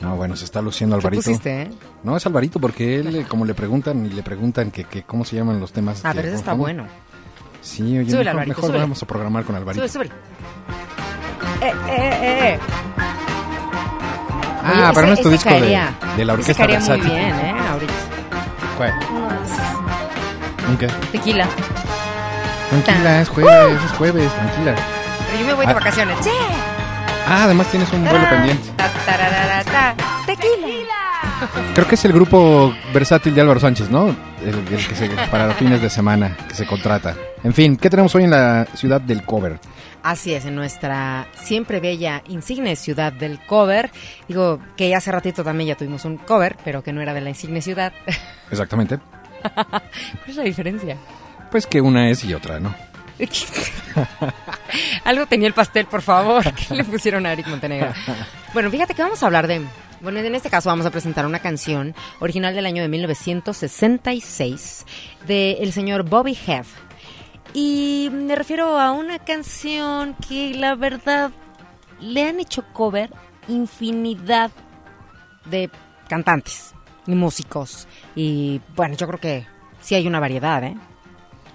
No, 0.00 0.16
bueno, 0.16 0.36
se 0.36 0.44
está 0.44 0.60
luciendo 0.60 0.96
Alvarito. 0.96 1.22
pusiste, 1.22 1.62
eh? 1.62 1.70
No, 2.02 2.16
es 2.16 2.26
Alvarito 2.26 2.60
porque 2.60 2.96
él, 3.00 3.14
eh, 3.16 3.24
como 3.26 3.44
le 3.46 3.54
preguntan 3.54 4.04
y 4.04 4.10
le 4.10 4.22
preguntan 4.22 4.70
que, 4.70 4.84
que 4.84 5.02
cómo 5.04 5.24
se 5.24 5.36
llaman 5.36 5.60
los 5.60 5.72
temas. 5.72 6.04
Ah, 6.04 6.10
que 6.10 6.16
pero 6.16 6.28
ese 6.28 6.36
está 6.36 6.52
bueno. 6.52 6.84
Sí, 7.62 7.82
oye, 7.98 8.10
Súbele, 8.10 8.16
mejor, 8.24 8.28
Alvarito, 8.28 8.48
mejor 8.48 8.64
súbele. 8.66 8.78
vamos 8.80 9.02
a 9.02 9.06
programar 9.06 9.44
con 9.44 9.56
Alvarito. 9.56 9.88
Sube, 9.88 10.04
sube. 10.08 10.14
Eh, 11.66 11.70
eh, 11.70 11.72
eh, 11.88 12.54
eh. 12.54 12.58
Ah, 14.66 14.72
Oye, 14.72 14.82
pero 14.94 15.00
ese- 15.00 15.06
no 15.06 15.12
es 15.14 15.20
tu 15.22 15.30
disco 15.30 15.48
de, 15.50 15.58
caería. 15.58 15.94
de 16.16 16.24
la 16.24 16.32
orquesta 16.34 16.54
caería 16.66 16.80
muy 16.80 16.88
versátil. 16.88 17.12
bien, 17.14 17.34
¿eh? 17.34 17.54
Ahorita. 17.70 17.92
¿Cuál? 18.76 18.92
Nunca. 20.68 20.86
Tequila. 21.12 21.46
Tranquila, 22.70 23.20
es 23.20 23.28
jueves, 23.28 23.82
es 23.84 23.90
jueves, 23.92 24.32
tranquila. 24.34 24.74
Pero 25.26 25.40
yo 25.40 25.46
me 25.46 25.52
voy 25.54 25.66
de 25.66 25.72
Ah. 25.72 25.74
vacaciones. 25.74 26.20
¡Che! 26.20 26.30
Ah, 27.26 27.44
además 27.44 27.66
tienes 27.68 27.90
un 27.92 28.04
vuelo 28.04 28.28
pendiente. 28.28 28.68
Ta. 28.76 29.94
Tequila. 30.26 30.68
Creo 31.74 31.86
que 31.86 31.94
es 31.94 32.04
el 32.04 32.12
grupo 32.12 32.74
versátil 32.92 33.34
de 33.34 33.40
Álvaro 33.40 33.60
Sánchez, 33.60 33.90
¿no? 33.90 34.14
El, 34.44 34.54
el 34.54 34.86
que 34.86 34.94
se, 34.94 35.08
para 35.30 35.46
los 35.46 35.56
fines 35.56 35.80
de 35.82 35.90
semana 35.90 36.36
que 36.48 36.54
se 36.54 36.66
contrata. 36.66 37.14
En 37.42 37.52
fin, 37.52 37.76
¿qué 37.76 37.90
tenemos 37.90 38.14
hoy 38.14 38.24
en 38.24 38.30
la 38.30 38.66
ciudad 38.74 39.00
del 39.00 39.22
cover? 39.24 39.58
Así 40.02 40.34
es, 40.34 40.44
en 40.44 40.54
nuestra 40.54 41.26
siempre 41.34 41.80
bella, 41.80 42.22
insigne 42.28 42.76
ciudad 42.76 43.12
del 43.12 43.40
cover. 43.46 43.90
Digo 44.28 44.58
que 44.76 44.94
hace 44.94 45.10
ratito 45.10 45.42
también 45.42 45.68
ya 45.68 45.76
tuvimos 45.76 46.04
un 46.04 46.18
cover, 46.18 46.56
pero 46.64 46.82
que 46.82 46.92
no 46.92 47.00
era 47.00 47.14
de 47.14 47.20
la 47.22 47.30
insigne 47.30 47.62
ciudad. 47.62 47.92
Exactamente. 48.50 48.98
¿Cuál 49.68 49.82
es 50.28 50.36
la 50.36 50.44
diferencia? 50.44 50.96
Pues 51.50 51.66
que 51.66 51.80
una 51.80 52.10
es 52.10 52.24
y 52.24 52.34
otra, 52.34 52.60
¿no? 52.60 52.74
Algo 55.04 55.26
tenía 55.26 55.48
el 55.48 55.54
pastel, 55.54 55.86
por 55.86 56.02
favor. 56.02 56.44
que 56.52 56.74
le 56.74 56.84
pusieron 56.84 57.24
a 57.26 57.32
Eric 57.32 57.46
Montenegro? 57.46 57.92
Bueno, 58.52 58.70
fíjate 58.70 58.94
que 58.94 59.02
vamos 59.02 59.22
a 59.22 59.26
hablar 59.26 59.46
de... 59.46 59.62
Bueno, 60.00 60.18
en 60.20 60.34
este 60.34 60.50
caso 60.50 60.68
vamos 60.68 60.84
a 60.84 60.90
presentar 60.90 61.24
una 61.24 61.38
canción 61.38 61.94
original 62.20 62.54
del 62.54 62.66
año 62.66 62.82
de 62.82 62.88
1966 62.88 64.84
del 65.26 65.72
señor 65.72 66.02
Bobby 66.02 66.34
Heath. 66.34 66.66
Y 67.54 68.10
me 68.12 68.34
refiero 68.34 68.78
a 68.78 68.92
una 68.92 69.18
canción 69.18 70.14
que 70.28 70.52
la 70.54 70.74
verdad 70.74 71.30
le 72.00 72.28
han 72.28 72.40
hecho 72.40 72.64
cover 72.72 73.10
infinidad 73.48 74.50
de 75.46 75.70
cantantes 76.08 76.73
y 77.06 77.14
músicos. 77.14 77.86
Y 78.14 78.60
bueno, 78.76 78.96
yo 78.96 79.06
creo 79.06 79.20
que 79.20 79.46
sí 79.80 79.94
hay 79.94 80.06
una 80.06 80.20
variedad, 80.20 80.62
¿eh? 80.64 80.76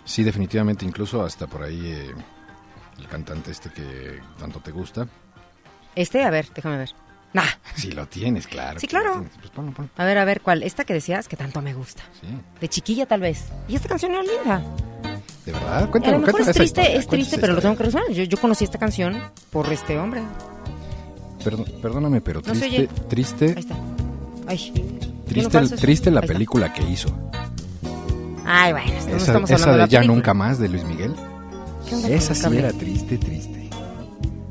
Sí, 0.05 0.23
definitivamente, 0.23 0.85
incluso 0.85 1.23
hasta 1.23 1.47
por 1.47 1.63
ahí 1.63 1.79
eh, 1.85 2.11
el 2.97 3.07
cantante 3.07 3.51
este 3.51 3.69
que 3.71 4.19
tanto 4.39 4.59
te 4.59 4.71
gusta. 4.71 5.07
Este, 5.95 6.23
a 6.23 6.29
ver, 6.29 6.47
déjame 6.53 6.77
ver. 6.77 6.89
Nah, 7.31 7.43
Sí, 7.75 7.91
lo 7.91 8.07
tienes, 8.07 8.47
claro. 8.47 8.79
Sí, 8.79 8.87
claro. 8.87 9.23
Pues 9.39 9.51
ponlo, 9.51 9.71
ponlo. 9.71 9.91
a 9.97 10.03
ver, 10.05 10.17
a 10.17 10.25
ver, 10.25 10.41
¿cuál? 10.41 10.63
Esta 10.63 10.83
que 10.83 10.93
decías 10.93 11.27
que 11.27 11.37
tanto 11.37 11.61
me 11.61 11.75
gusta. 11.75 12.01
Sí, 12.19 12.27
De 12.59 12.67
chiquilla, 12.67 13.05
tal 13.05 13.21
vez. 13.21 13.45
Y 13.67 13.75
esta 13.75 13.87
canción 13.87 14.13
era 14.13 14.23
linda. 14.23 14.63
de 15.45 15.51
verdad. 15.51 15.83
a 15.83 15.91
Cuéntame, 15.91 16.17
lo 16.17 16.25
mejor 16.25 16.41
es 16.41 16.47
triste, 16.47 16.63
historia, 16.81 16.99
es 16.99 17.07
triste, 17.07 17.37
pero 17.37 17.53
lo 17.53 17.61
tengo 17.61 17.77
que 17.77 17.83
resolver. 17.83 18.11
Yo, 18.13 18.23
yo 18.23 18.37
conocí 18.39 18.63
esta 18.63 18.79
canción 18.79 19.21
por 19.51 19.71
este 19.71 19.99
hombre. 19.99 20.23
Perdón- 21.43 21.71
perdóname, 21.81 22.19
pero 22.21 22.41
triste, 22.41 22.87
triste, 23.07 23.45
Ahí 23.55 23.59
está. 23.59 23.75
Ay. 24.47 24.98
Triste, 25.29 25.77
triste 25.77 26.11
la 26.11 26.21
película 26.21 26.73
que 26.73 26.83
hizo. 26.83 27.09
Ay, 28.45 28.71
bueno, 28.73 28.91
no 28.91 29.15
Esa, 29.15 29.17
estamos 29.17 29.49
esa 29.49 29.53
hablando 29.55 29.71
de 29.73 29.77
la 29.77 29.87
Ya 29.87 29.99
película. 29.99 30.15
Nunca 30.15 30.33
Más 30.33 30.59
de 30.59 30.69
Luis 30.69 30.83
Miguel. 30.83 31.13
¿Qué 31.87 31.95
onda 31.95 32.07
con 32.07 32.17
Esa 32.17 32.35
sí 32.35 32.57
era 32.57 32.73
triste, 32.73 33.17
triste. 33.17 33.69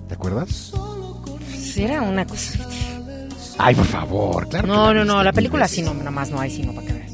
¿Te 0.09 0.15
acuerdas? 0.15 0.73
Sí, 1.59 1.83
era 1.83 2.03
una 2.03 2.27
cosa. 2.27 2.59
Ay, 3.59 3.75
por 3.75 3.87
favor, 3.87 4.49
claro. 4.49 4.67
que 4.67 4.73
No, 4.73 4.87
no, 4.95 5.01
viste 5.01 5.15
no, 5.15 5.23
la 5.23 5.33
película 5.33 5.67
sí, 5.69 5.83
no, 5.83 5.93
nomás 5.95 6.31
no 6.31 6.41
hay 6.41 6.51
sino 6.51 6.73
para 6.73 6.87
que 6.87 6.93
veas. 6.93 7.13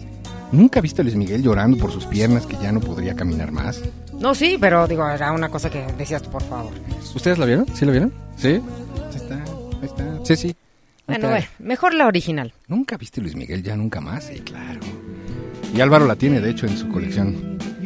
¿Nunca 0.53 0.81
viste 0.81 1.00
a 1.00 1.05
Luis 1.05 1.16
Miguel 1.16 1.42
llorando 1.42 1.79
por 1.79 1.90
sus 1.90 2.05
piernas 2.07 2.46
que 2.46 2.57
ya 2.62 2.70
no 2.70 2.81
podría 2.81 3.14
caminar 3.16 3.50
más? 3.50 3.81
No, 4.20 4.35
sí, 4.35 4.59
pero 4.61 4.87
digo, 4.87 5.09
era 5.09 5.33
una 5.33 5.48
cosa 5.48 5.70
que 5.70 5.85
decías 5.98 6.22
tú, 6.22 6.31
por 6.31 6.42
favor. 6.42 6.72
¿Ustedes 7.14 7.38
la 7.38 7.46
vieron? 7.46 7.66
¿Sí 7.74 7.85
la 7.85 7.92
vieron? 7.92 8.12
¿Sí? 8.37 8.48
Ahí 8.48 9.16
está, 9.16 9.35
ahí 9.37 9.85
está. 9.87 10.05
Sí, 10.24 10.37
sí. 10.37 10.57
Bueno, 11.06 11.28
bueno, 11.28 11.46
mejor 11.58 11.94
la 11.94 12.06
original. 12.06 12.52
¿Nunca 12.66 12.96
viste 12.96 13.20
Luis 13.20 13.36
Miguel 13.36 13.62
ya 13.62 13.76
nunca 13.76 14.00
más? 14.00 14.24
Sí, 14.24 14.40
claro. 14.40 14.80
Y 15.74 15.80
Álvaro 15.80 16.06
la 16.06 16.16
tiene, 16.16 16.40
de 16.40 16.50
hecho, 16.50 16.66
en 16.66 16.78
su 16.78 16.88
colección 16.88 17.58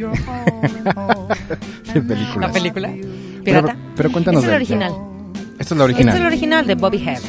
de 1.95 2.03
películas. 2.03 2.49
¿La 2.49 2.53
película? 2.53 2.91
Pero, 3.45 3.63
¿Pirata? 3.63 3.77
pero 3.97 4.13
cuéntanos 4.13 4.45
Esta 4.45 4.47
es 4.47 4.51
la 4.53 4.57
original. 4.57 4.93
Esta 5.59 5.75
es 5.75 5.79
la 5.79 5.85
original. 5.85 6.09
Esta 6.09 6.17
es 6.17 6.23
la 6.23 6.29
original 6.29 6.67
de 6.67 6.75
Bobby 6.77 6.99
Head. 6.99 7.21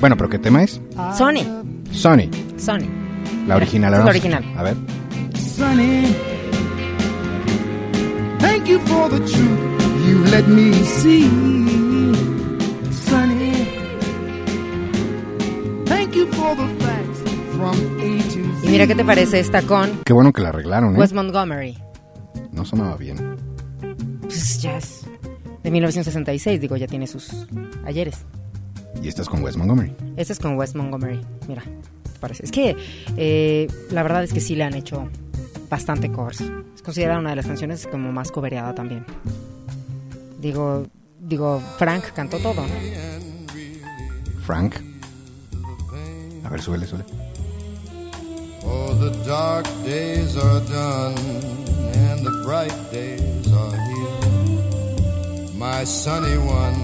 Bueno, 0.00 0.16
pero 0.16 0.28
¿qué 0.28 0.38
tema 0.38 0.62
es? 0.64 0.80
Sony. 1.16 1.44
Sony. 1.92 2.28
Sony. 2.56 2.88
La 3.46 3.56
original. 3.56 3.92
Esta 3.92 3.98
es 4.00 4.04
la 4.04 4.10
original. 4.10 4.44
A 4.56 4.62
ver. 4.64 4.74
Sonny. 5.38 6.06
Thank 8.40 8.66
you 8.66 8.80
for 8.80 9.08
the 9.10 9.20
truth 9.20 9.76
you've 10.06 10.28
let 10.30 10.46
me 10.48 10.72
see. 10.84 11.65
Y 18.62 18.68
mira 18.68 18.86
qué 18.86 18.94
te 18.94 19.04
parece 19.04 19.40
esta 19.40 19.62
con 19.62 20.00
Qué 20.04 20.12
bueno 20.12 20.32
que 20.32 20.42
la 20.42 20.48
arreglaron, 20.48 20.96
¿eh? 20.96 20.98
Wes 20.98 21.12
Montgomery. 21.12 21.76
No 22.52 22.64
sonaba 22.64 22.96
bien. 22.96 23.36
Pues 24.22 24.60
jazz. 24.60 25.06
De 25.62 25.70
1966, 25.70 26.60
digo, 26.60 26.76
ya 26.76 26.86
tiene 26.86 27.06
sus 27.06 27.46
ayeres. 27.84 28.24
Y 29.02 29.08
esta 29.08 29.22
es 29.22 29.28
con 29.28 29.42
Wes 29.42 29.56
Montgomery. 29.56 29.94
Este 30.16 30.32
es 30.32 30.38
con 30.38 30.56
Wes 30.56 30.74
Montgomery. 30.74 31.20
Mira, 31.48 31.62
¿te 31.62 32.18
parece? 32.18 32.44
Es 32.44 32.50
que 32.50 32.76
eh, 33.16 33.66
la 33.90 34.02
verdad 34.02 34.24
es 34.24 34.32
que 34.32 34.40
sí 34.40 34.54
le 34.54 34.64
han 34.64 34.74
hecho 34.74 35.08
bastante 35.68 36.10
covers. 36.10 36.40
Es 36.74 36.82
considerada 36.82 37.20
una 37.20 37.30
de 37.30 37.36
las 37.36 37.46
canciones 37.46 37.86
como 37.86 38.12
más 38.12 38.30
covereada 38.30 38.74
también. 38.74 39.04
Digo, 40.40 40.86
digo, 41.20 41.60
Frank 41.78 42.12
cantó 42.14 42.38
todo, 42.38 42.62
¿no? 42.62 42.74
Frank. 44.44 44.95
A 46.46 46.48
ver, 46.48 46.62
suele, 46.62 46.86
suele. 46.86 47.04
Oh, 48.64 48.94
the 49.00 49.10
dark 49.26 49.66
days 49.84 50.36
are 50.36 50.60
done 50.68 51.14
and 51.94 52.24
the 52.24 52.30
bright 52.44 52.72
days 52.92 53.52
are 53.52 53.76
here. 53.76 55.52
My 55.56 55.84
sunny 55.84 56.36
one. 56.36 56.76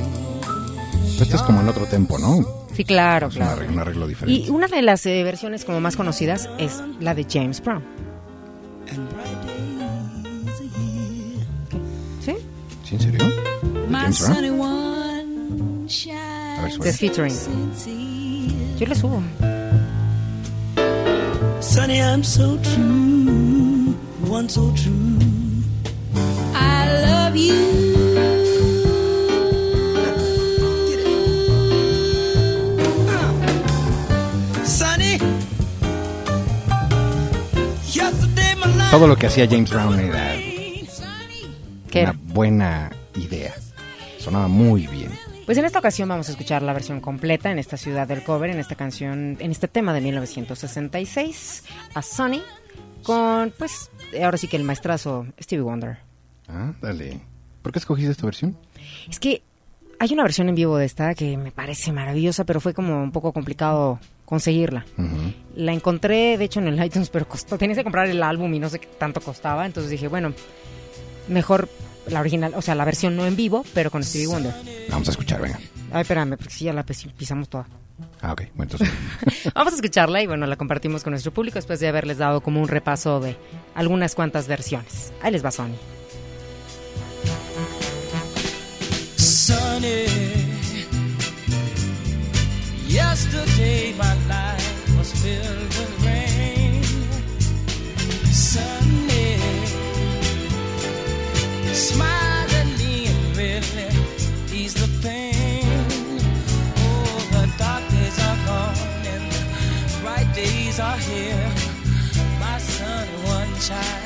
Pero 1.12 1.24
este 1.24 1.36
es 1.36 1.42
como 1.42 1.60
en 1.60 1.68
otro 1.68 1.86
tempo, 1.86 2.18
¿no? 2.18 2.66
Sí, 2.74 2.84
claro, 2.84 3.28
Es 3.28 3.34
un 3.34 3.40
claro. 3.42 3.52
arreglo, 3.56 3.72
un 3.74 3.78
arreglo 3.80 4.06
diferente. 4.08 4.46
Y 4.46 4.50
una 4.50 4.66
de 4.66 4.82
las 4.82 5.06
eh, 5.06 5.22
versiones 5.22 5.64
como 5.64 5.80
más 5.80 5.94
conocidas 5.94 6.48
es 6.58 6.82
la 7.00 7.14
de 7.14 7.24
James 7.30 7.62
Brown. 7.62 7.82
¿Sí? 12.24 12.34
¿Sí, 12.84 12.94
en 12.96 13.00
serio? 13.00 13.18
¿De 13.24 13.96
James 13.96 14.28
Brown? 14.28 14.62
A 16.58 16.62
ver, 16.62 16.78
The 16.80 16.92
featuring. 16.92 17.34
Yo 18.78 18.86
le 18.86 18.94
subo. 18.94 19.22
Sonny, 21.62 22.02
I'm 22.02 22.22
so 22.24 22.58
true, 22.58 23.94
one 24.28 24.48
so 24.48 24.72
true. 24.74 25.18
I 26.54 27.02
love 27.06 27.36
you. 27.36 28.02
Todo 38.90 39.06
lo 39.06 39.16
que 39.16 39.26
hacía 39.26 39.46
James 39.48 39.70
Brown 39.70 39.98
era 39.98 40.34
¿Qué 41.90 42.02
una 42.02 42.14
buena 42.34 42.90
idea. 43.14 43.54
Sonaba 44.18 44.48
muy 44.48 44.86
bien. 44.86 45.11
Pues 45.44 45.58
en 45.58 45.64
esta 45.64 45.80
ocasión 45.80 46.08
vamos 46.08 46.28
a 46.28 46.32
escuchar 46.32 46.62
la 46.62 46.72
versión 46.72 47.00
completa 47.00 47.50
en 47.50 47.58
esta 47.58 47.76
ciudad 47.76 48.06
del 48.06 48.22
cover, 48.22 48.50
en 48.50 48.60
esta 48.60 48.76
canción, 48.76 49.36
en 49.40 49.50
este 49.50 49.66
tema 49.66 49.92
de 49.92 50.00
1966, 50.00 51.64
a 51.94 52.02
Sonny 52.02 52.42
con, 53.02 53.52
pues, 53.58 53.90
ahora 54.22 54.38
sí 54.38 54.46
que 54.46 54.56
el 54.56 54.62
maestrazo 54.62 55.26
Stevie 55.40 55.64
Wonder. 55.64 55.98
Ah, 56.48 56.72
dale. 56.80 57.20
¿Por 57.60 57.72
qué 57.72 57.80
escogiste 57.80 58.12
esta 58.12 58.24
versión? 58.24 58.56
Es 59.10 59.18
que 59.18 59.42
hay 59.98 60.12
una 60.12 60.22
versión 60.22 60.48
en 60.48 60.54
vivo 60.54 60.76
de 60.76 60.84
esta 60.84 61.14
que 61.14 61.36
me 61.36 61.50
parece 61.50 61.92
maravillosa, 61.92 62.44
pero 62.44 62.60
fue 62.60 62.72
como 62.72 63.02
un 63.02 63.10
poco 63.10 63.32
complicado 63.32 63.98
conseguirla. 64.24 64.86
La 65.56 65.72
encontré, 65.72 66.38
de 66.38 66.44
hecho, 66.44 66.60
en 66.60 66.68
el 66.68 66.84
iTunes, 66.84 67.10
pero 67.10 67.28
costó. 67.28 67.58
Tenías 67.58 67.78
que 67.78 67.84
comprar 67.84 68.06
el 68.06 68.22
álbum 68.22 68.54
y 68.54 68.58
no 68.58 68.68
sé 68.68 68.78
qué 68.78 68.86
tanto 68.86 69.20
costaba. 69.20 69.66
Entonces 69.66 69.90
dije, 69.90 70.08
bueno, 70.08 70.32
mejor 71.28 71.68
la 72.08 72.20
original, 72.20 72.52
o 72.56 72.62
sea, 72.62 72.74
la 72.74 72.84
versión 72.84 73.16
no 73.16 73.26
en 73.26 73.36
vivo, 73.36 73.64
pero 73.74 73.90
con 73.90 74.02
Stevie 74.04 74.26
Wonder. 74.28 74.54
Vamos 74.90 75.08
a 75.08 75.10
escuchar, 75.12 75.40
venga. 75.40 75.58
Ay, 75.92 76.02
espérame, 76.02 76.36
porque 76.36 76.52
si 76.54 76.64
ya 76.64 76.72
la 76.72 76.84
pis- 76.84 77.06
pisamos 77.16 77.48
toda. 77.48 77.66
Ah, 78.20 78.32
ok. 78.32 78.42
Bueno, 78.54 78.72
entonces, 78.72 78.88
Vamos 79.54 79.72
a 79.72 79.76
escucharla 79.76 80.22
y 80.22 80.26
bueno, 80.26 80.46
la 80.46 80.56
compartimos 80.56 81.02
con 81.04 81.10
nuestro 81.12 81.32
público 81.32 81.56
después 81.56 81.80
de 81.80 81.88
haberles 81.88 82.18
dado 82.18 82.40
como 82.40 82.60
un 82.60 82.68
repaso 82.68 83.20
de 83.20 83.36
algunas 83.74 84.14
cuantas 84.14 84.48
versiones. 84.48 85.12
Ahí 85.22 85.32
les 85.32 85.44
va 85.44 85.50
Sony. 85.50 85.74
sunny. 89.16 90.06
Yesterday 92.88 93.94
my 93.98 94.14
life 94.28 94.98
was 94.98 95.12
filled 95.22 95.61
days 108.02 108.18
are 108.20 108.38
gone 108.46 108.76
and 109.12 109.32
the 109.32 109.42
bright 110.00 110.34
days 110.34 110.80
are 110.80 110.98
here. 110.98 111.52
My 112.40 112.58
sun, 112.58 113.06
one 113.24 113.52
child, 113.60 114.01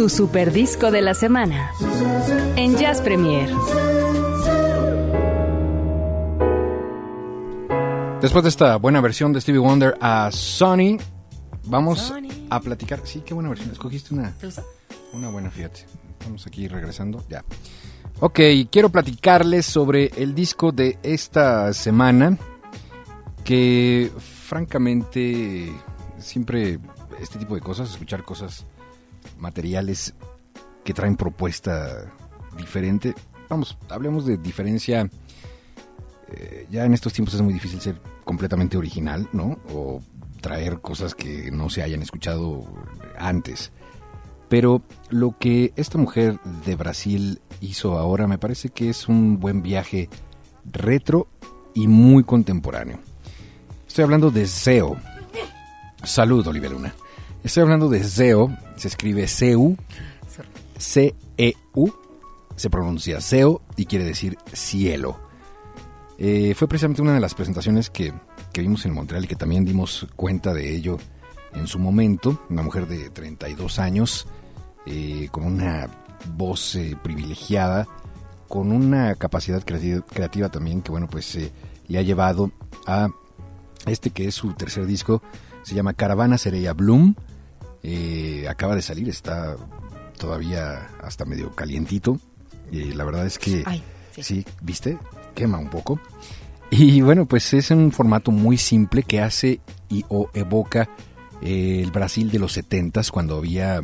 Su 0.00 0.08
super 0.08 0.50
disco 0.50 0.90
de 0.90 1.02
la 1.02 1.12
semana. 1.12 1.72
En 2.56 2.74
Jazz 2.78 3.02
Premier. 3.02 3.50
después 8.22 8.42
de 8.42 8.48
esta 8.48 8.76
buena 8.76 9.02
versión 9.02 9.34
de 9.34 9.42
Stevie 9.42 9.60
Wonder 9.60 9.98
a 10.00 10.30
Sony, 10.32 10.96
vamos 11.66 12.14
a 12.48 12.60
platicar. 12.60 13.02
Sí, 13.04 13.20
qué 13.26 13.34
buena 13.34 13.50
versión. 13.50 13.72
Escogiste 13.72 14.14
una, 14.14 14.34
una 15.12 15.28
buena, 15.28 15.50
fíjate. 15.50 15.84
Estamos 16.18 16.46
aquí 16.46 16.66
regresando. 16.66 17.22
Ya. 17.28 17.44
Ok, 18.20 18.40
quiero 18.72 18.88
platicarles 18.88 19.66
sobre 19.66 20.12
el 20.16 20.34
disco 20.34 20.72
de 20.72 20.98
esta 21.02 21.74
semana. 21.74 22.38
Que 23.44 24.10
francamente, 24.16 25.70
siempre 26.16 26.78
este 27.20 27.38
tipo 27.38 27.54
de 27.54 27.60
cosas, 27.60 27.90
escuchar 27.90 28.24
cosas 28.24 28.64
materiales 29.40 30.14
que 30.84 30.94
traen 30.94 31.16
propuesta 31.16 32.12
diferente. 32.56 33.14
Vamos, 33.48 33.76
hablemos 33.88 34.26
de 34.26 34.36
diferencia. 34.36 35.10
Eh, 36.32 36.66
ya 36.70 36.84
en 36.84 36.94
estos 36.94 37.12
tiempos 37.12 37.34
es 37.34 37.42
muy 37.42 37.52
difícil 37.52 37.80
ser 37.80 38.00
completamente 38.24 38.76
original, 38.76 39.28
¿no? 39.32 39.58
O 39.72 40.00
traer 40.40 40.80
cosas 40.80 41.14
que 41.14 41.50
no 41.50 41.68
se 41.68 41.82
hayan 41.82 42.02
escuchado 42.02 42.64
antes. 43.18 43.72
Pero 44.48 44.82
lo 45.10 45.36
que 45.38 45.72
esta 45.76 45.98
mujer 45.98 46.40
de 46.64 46.74
Brasil 46.76 47.40
hizo 47.60 47.98
ahora 47.98 48.26
me 48.26 48.38
parece 48.38 48.70
que 48.70 48.90
es 48.90 49.08
un 49.08 49.38
buen 49.38 49.62
viaje 49.62 50.08
retro 50.64 51.28
y 51.74 51.86
muy 51.86 52.24
contemporáneo. 52.24 52.98
Estoy 53.86 54.04
hablando 54.04 54.30
de 54.30 54.46
Zeo. 54.46 54.96
Salud, 56.02 56.46
Olivia 56.46 56.70
Luna. 56.70 56.94
Estoy 57.42 57.62
hablando 57.62 57.88
de 57.88 58.04
Zeo, 58.04 58.56
se 58.76 58.88
escribe 58.88 59.26
C-U, 59.26 59.76
C-E-U, 60.78 61.92
se 62.56 62.70
pronuncia 62.70 63.20
Zeo 63.20 63.62
y 63.76 63.86
quiere 63.86 64.04
decir 64.04 64.36
cielo. 64.52 65.18
Eh, 66.18 66.54
fue 66.54 66.68
precisamente 66.68 67.00
una 67.00 67.14
de 67.14 67.20
las 67.20 67.34
presentaciones 67.34 67.88
que, 67.88 68.12
que 68.52 68.60
vimos 68.60 68.84
en 68.84 68.92
Montreal 68.92 69.24
y 69.24 69.28
que 69.28 69.36
también 69.36 69.64
dimos 69.64 70.06
cuenta 70.16 70.52
de 70.52 70.74
ello 70.74 70.98
en 71.54 71.66
su 71.66 71.78
momento. 71.78 72.40
Una 72.50 72.62
mujer 72.62 72.86
de 72.86 73.10
32 73.10 73.78
años, 73.78 74.26
eh, 74.86 75.28
con 75.30 75.44
una 75.44 75.88
voz 76.36 76.74
eh, 76.74 76.96
privilegiada, 77.02 77.88
con 78.48 78.72
una 78.72 79.14
capacidad 79.14 79.64
creativa, 79.64 80.04
creativa 80.04 80.48
también 80.48 80.82
que, 80.82 80.90
bueno, 80.90 81.08
pues 81.08 81.34
eh, 81.36 81.52
le 81.88 81.98
ha 81.98 82.02
llevado 82.02 82.50
a 82.86 83.08
este 83.86 84.10
que 84.10 84.26
es 84.26 84.34
su 84.34 84.52
tercer 84.54 84.86
disco. 84.86 85.22
Se 85.62 85.74
llama 85.74 85.94
Caravana 85.94 86.38
Sereia 86.38 86.72
Bloom. 86.72 87.14
Eh, 87.82 88.46
acaba 88.48 88.74
de 88.74 88.82
salir, 88.82 89.08
está 89.08 89.56
todavía 90.18 90.88
hasta 91.02 91.24
medio 91.24 91.54
calientito. 91.54 92.18
Eh, 92.72 92.92
la 92.94 93.04
verdad 93.04 93.26
es 93.26 93.38
que 93.38 93.62
Ay, 93.66 93.82
sí. 94.20 94.44
¿viste? 94.62 94.98
Quema 95.34 95.58
un 95.58 95.70
poco. 95.70 96.00
Y 96.70 97.00
bueno, 97.00 97.26
pues 97.26 97.52
es 97.52 97.70
un 97.72 97.90
formato 97.90 98.30
muy 98.30 98.56
simple 98.56 99.02
que 99.02 99.20
hace 99.20 99.60
y 99.88 100.04
o 100.08 100.30
evoca 100.34 100.88
eh, 101.42 101.80
el 101.82 101.90
Brasil 101.90 102.30
de 102.30 102.38
los 102.38 102.52
70 102.52 103.02
cuando 103.10 103.36
había 103.36 103.82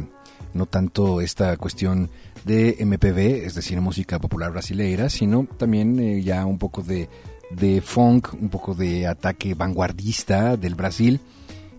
no 0.55 0.67
tanto 0.67 1.21
esta 1.21 1.57
cuestión 1.57 2.11
de 2.45 2.77
MPB, 2.81 3.45
es 3.45 3.55
decir, 3.55 3.81
música 3.81 4.21
popular 4.21 4.53
brasileira, 4.53 5.11
sino 5.11 5.47
también 5.59 5.99
eh, 5.99 6.23
ya 6.23 6.47
un 6.47 6.59
poco 6.59 6.83
de, 6.83 7.09
de 7.51 7.81
funk, 7.81 8.35
un 8.35 8.49
poco 8.49 8.75
de 8.75 9.07
ataque 9.07 9.55
vanguardista 9.55 10.57
del 10.57 10.77
Brasil. 10.77 11.21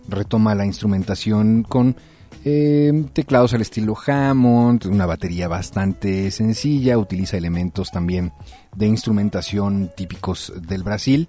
Retoma 0.08 0.54
la 0.54 0.66
instrumentación 0.66 1.62
con 1.62 1.96
eh, 2.44 3.04
teclados 3.12 3.52
al 3.54 3.60
estilo 3.60 3.96
Hammond, 4.06 4.86
una 4.86 5.06
batería 5.06 5.48
bastante 5.48 6.30
sencilla, 6.30 6.98
utiliza 6.98 7.36
elementos 7.36 7.90
también 7.90 8.32
de 8.74 8.86
instrumentación 8.86 9.90
típicos 9.96 10.52
del 10.66 10.82
Brasil 10.82 11.28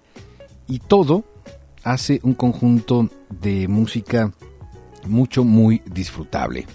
y 0.67 0.79
todo 0.79 1.25
hace 1.83 2.19
un 2.23 2.33
conjunto 2.33 3.09
de 3.29 3.67
música 3.67 4.31
mucho, 5.07 5.43
muy 5.43 5.81
disfrutable. 5.85 6.67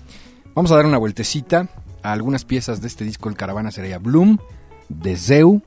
Vamos 0.55 0.73
a 0.73 0.77
dar 0.77 0.87
una 0.87 0.99
vueltecita 0.99 1.69
a 2.03 2.13
algunas 2.13 2.45
piezas 2.45 2.81
de 2.81 2.89
este 2.89 3.05
disco, 3.05 3.29
el 3.29 3.37
Caravana 3.37 3.71
Sereia 3.71 3.99
Bloom, 3.99 4.39
de 4.89 5.17
Zeu. 5.17 5.63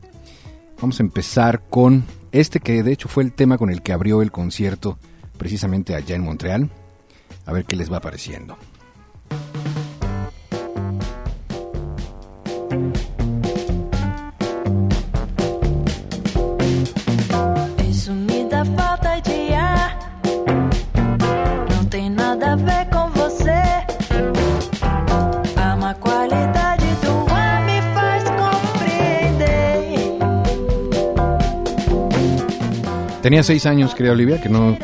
Vamos 0.80 1.00
a 1.00 1.04
empezar 1.04 1.64
con 1.70 2.04
este 2.32 2.60
que 2.60 2.84
de 2.84 2.92
hecho 2.92 3.10
fue 3.10 3.24
el 3.24 3.34
tema 3.34 3.58
con 3.58 3.70
el 3.70 3.82
que 3.82 3.94
abrió 3.94 4.22
el 4.22 4.32
concierto 4.32 5.00
precisamente 5.38 5.96
allá 5.96 6.16
en 6.16 6.24
Montreal. 6.24 6.70
A 7.46 7.54
ver 7.54 7.66
qué 7.66 7.76
les 7.76 7.92
va 7.92 8.00
pareciendo. 8.02 8.58
Tenía 33.28 33.44
seis 33.44 33.66
años, 33.66 33.94
creo 33.94 34.14
Olivia, 34.14 34.40
que 34.40 34.48
no 34.48 34.78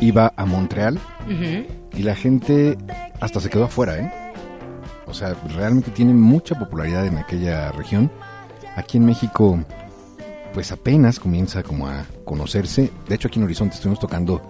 iba 0.00 0.32
a 0.36 0.44
Montreal 0.46 0.98
y 1.92 2.02
la 2.02 2.14
gente 2.14 2.76
hasta 3.20 3.40
se 3.40 3.50
quedó 3.50 3.64
afuera, 3.64 3.98
¿eh? 3.98 4.12
O 5.06 5.14
sea, 5.14 5.34
realmente 5.54 5.90
tiene 5.90 6.12
mucha 6.12 6.58
popularidad 6.58 7.06
en 7.06 7.18
aquella 7.18 7.70
región. 7.72 8.10
Aquí 8.76 8.98
en 8.98 9.06
México, 9.06 9.58
pues 10.52 10.72
apenas 10.72 11.20
comienza 11.20 11.62
como 11.62 11.86
a 11.88 12.04
conocerse. 12.24 12.90
De 13.08 13.14
hecho, 13.14 13.28
aquí 13.28 13.38
en 13.38 13.44
Horizonte 13.44 13.76
estuvimos 13.76 14.00
tocando 14.00 14.42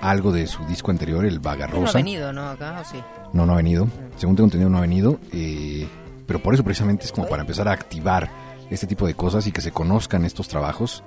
algo 0.00 0.32
de 0.32 0.46
su 0.46 0.64
disco 0.64 0.90
anterior, 0.90 1.24
el 1.26 1.38
Vaga 1.38 1.66
No 1.68 1.86
ha 1.86 1.92
venido, 1.92 2.32
¿no? 2.32 2.48
Acá, 2.48 2.80
¿o 2.80 2.84
sí? 2.84 2.96
No, 3.34 3.44
no 3.44 3.52
ha 3.52 3.56
venido. 3.56 3.86
Según 4.16 4.36
tengo 4.36 4.46
entendido, 4.46 4.70
no 4.70 4.78
ha 4.78 4.82
venido. 4.82 5.18
eh, 5.32 5.86
pero 6.26 6.40
por 6.40 6.54
eso 6.54 6.62
precisamente 6.62 7.04
es 7.06 7.12
como 7.12 7.28
para 7.28 7.42
empezar 7.42 7.66
a 7.66 7.72
activar 7.72 8.30
este 8.70 8.86
tipo 8.86 9.04
de 9.04 9.14
cosas 9.14 9.48
y 9.48 9.52
que 9.52 9.60
se 9.60 9.72
conozcan 9.72 10.24
estos 10.24 10.46
trabajos 10.46 11.02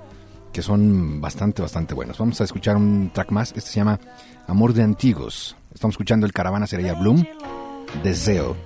que 0.54 0.62
son 0.62 1.20
bastante, 1.20 1.60
bastante 1.60 1.94
buenos. 1.94 2.16
Vamos 2.16 2.40
a 2.40 2.44
escuchar 2.44 2.76
un 2.76 3.10
track 3.12 3.32
más. 3.32 3.48
Este 3.56 3.72
se 3.72 3.80
llama 3.80 3.98
Amor 4.46 4.72
de 4.72 4.84
Antiguos. 4.84 5.56
Estamos 5.74 5.94
escuchando 5.94 6.24
el 6.26 6.32
Caravana 6.32 6.68
Sereia 6.68 6.94
Bloom. 6.94 7.24
Deseo. 8.04 8.56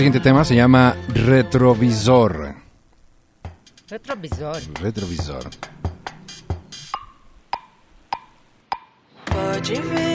Siguiente 0.00 0.20
tema 0.20 0.46
se 0.46 0.54
llama 0.54 0.96
Retrovisor. 1.08 2.54
Retrovisor. 3.90 4.62
Retrovisor. 4.80 5.50
Pode 9.26 9.74
vir 9.74 10.09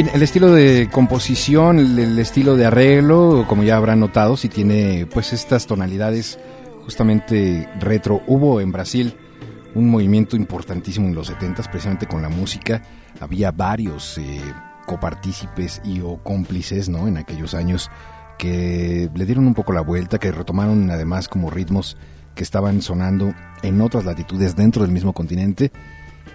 el 0.00 0.22
estilo 0.22 0.52
de 0.52 0.90
composición, 0.92 1.78
el, 1.78 2.18
estilo 2.18 2.54
de 2.54 2.66
arreglo, 2.66 3.46
como 3.48 3.62
ya 3.62 3.76
habrán 3.76 4.00
notado, 4.00 4.36
si 4.36 4.50
tiene 4.50 5.06
pues 5.06 5.32
estas 5.32 5.66
tonalidades 5.66 6.38
justamente 6.84 7.66
retro. 7.80 8.20
Hubo 8.26 8.60
en 8.60 8.72
Brasil 8.72 9.14
un 9.74 9.88
movimiento 9.88 10.36
importantísimo 10.36 11.08
en 11.08 11.14
los 11.14 11.28
70 11.28 11.62
precisamente 11.70 12.06
con 12.06 12.20
la 12.20 12.28
música. 12.28 12.82
Había 13.20 13.52
varios 13.52 14.18
eh, 14.18 14.40
copartícipes 14.84 15.80
y 15.82 16.00
o 16.02 16.18
cómplices, 16.22 16.90
¿no? 16.90 17.08
En 17.08 17.16
aquellos 17.16 17.54
años 17.54 17.90
que 18.36 19.08
le 19.14 19.24
dieron 19.24 19.46
un 19.46 19.54
poco 19.54 19.72
la 19.72 19.80
vuelta, 19.80 20.18
que 20.18 20.30
retomaron 20.30 20.90
además 20.90 21.26
como 21.26 21.50
ritmos 21.50 21.96
que 22.34 22.42
estaban 22.42 22.82
sonando 22.82 23.32
en 23.62 23.80
otras 23.80 24.04
latitudes 24.04 24.56
dentro 24.56 24.82
del 24.82 24.92
mismo 24.92 25.14
continente. 25.14 25.72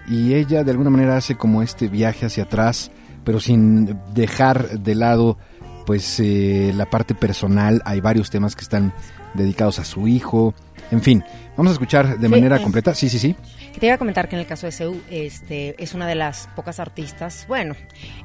Y 0.10 0.34
ella 0.34 0.64
de 0.64 0.72
alguna 0.72 0.90
manera 0.90 1.16
hace 1.16 1.36
como 1.36 1.62
este 1.62 1.90
viaje 1.90 2.26
hacia 2.26 2.46
atrás, 2.46 2.92
pero 3.24 3.40
sin 3.40 3.98
dejar 4.14 4.80
de 4.80 4.96
lado 4.96 5.38
pues 5.86 6.20
eh, 6.20 6.72
la 6.76 6.90
parte 6.90 7.16
personal. 7.16 7.82
Hay 7.86 8.02
varios 8.02 8.30
temas 8.30 8.56
que 8.56 8.64
están 8.64 8.94
dedicados 9.34 9.80
a 9.80 9.86
su 9.86 10.08
hijo. 10.08 10.54
En 10.92 11.02
fin, 11.02 11.24
vamos 11.56 11.72
a 11.72 11.74
escuchar 11.74 12.20
de 12.20 12.28
Sí, 12.28 12.32
manera 12.32 12.58
eh. 12.58 12.62
completa. 12.62 12.94
Sí, 12.94 13.10
sí, 13.10 13.18
sí. 13.18 13.36
Te 13.80 13.86
iba 13.86 13.96
a 13.96 13.98
comentar 13.98 14.28
que 14.28 14.36
en 14.36 14.42
el 14.42 14.46
caso 14.46 14.66
de 14.66 14.74
Seu, 14.74 15.02
este, 15.10 15.82
es 15.82 15.94
una 15.94 16.06
de 16.06 16.16
las 16.16 16.50
pocas 16.56 16.80
artistas. 16.82 17.46
Bueno, 17.48 17.76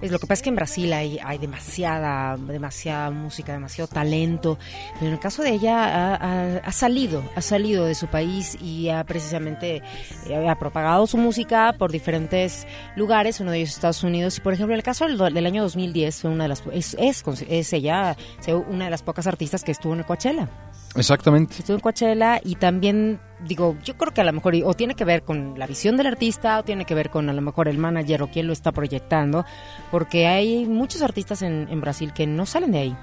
es 0.03 0.11
lo 0.11 0.19
que 0.19 0.27
pasa 0.27 0.41
es 0.41 0.43
que 0.43 0.49
en 0.49 0.57
Brasil 0.57 0.93
hay, 0.93 1.19
hay 1.25 1.39
demasiada, 1.39 2.37
demasiada 2.37 3.11
música, 3.13 3.53
demasiado 3.53 3.87
talento. 3.87 4.59
Pero 4.95 5.07
en 5.07 5.13
el 5.13 5.21
caso 5.21 5.43
de 5.45 5.51
ella 5.51 5.85
ha, 5.85 6.15
ha- 6.17 6.57
ha 6.59 6.73
salido, 6.73 7.23
ha 7.37 7.41
salido 7.41 7.87
de 7.87 7.95
su 7.95 8.09
país 8.09 8.59
y 8.61 8.89
ha 8.89 9.05
precisamente 9.05 9.81
eh, 10.29 10.49
ha 10.49 10.59
propagado 10.59 11.07
su 11.07 11.17
música 11.19 11.77
por 11.79 11.93
diferentes 11.93 12.67
lugares, 12.97 13.39
uno 13.39 13.53
de 13.53 13.59
ellos 13.59 13.71
Estados 13.71 14.03
Unidos. 14.03 14.39
Y 14.39 14.41
por 14.41 14.53
ejemplo, 14.55 14.75
en 14.75 14.79
el 14.81 14.85
caso 14.85 15.07
del, 15.07 15.17
del 15.33 15.47
año 15.47 15.63
2010 15.63 16.21
fue 16.23 16.31
una 16.33 16.45
de 16.45 16.49
las, 16.49 16.65
es, 16.73 16.97
es, 16.99 17.23
es 17.49 17.73
ella, 17.73 18.17
Seu, 18.41 18.65
una 18.69 18.87
de 18.87 18.91
las 18.91 19.03
pocas 19.05 19.29
artistas 19.29 19.63
que 19.63 19.71
estuvo 19.71 19.93
en 19.93 20.01
el 20.01 20.05
Coachella. 20.05 20.49
Exactamente. 20.97 21.57
Estuvo 21.59 21.77
en 21.77 21.81
Coachella 21.81 22.41
y 22.43 22.57
también, 22.57 23.21
digo, 23.47 23.77
yo 23.85 23.97
creo 23.97 24.13
que 24.15 24.21
a 24.21 24.25
lo 24.25 24.33
mejor 24.33 24.55
o 24.65 24.75
tiene 24.75 24.95
que 24.95 25.05
ver 25.05 25.23
con 25.23 25.59
la 25.59 25.67
visión 25.67 25.97
del 25.97 26.07
artista 26.07 26.59
o 26.59 26.63
tiene 26.65 26.85
que 26.85 26.95
ver 26.95 27.11
con 27.11 27.29
a 27.29 27.33
lo 27.33 27.43
mejor 27.43 27.69
el 27.69 27.79
manager 27.79 28.23
o 28.23 28.31
quién 28.31 28.47
lo 28.47 28.53
está 28.53 28.73
proyectando, 28.73 29.45
porque 29.91 30.27
hay 30.27 30.65
muchos 30.67 31.03
artistas 31.03 31.43
en, 31.43 31.67
en 31.71 31.81
Brasil 31.81 32.13
que 32.13 32.27
no 32.27 32.47
salen 32.47 32.73
de 32.73 32.79
ahí. 32.79 32.97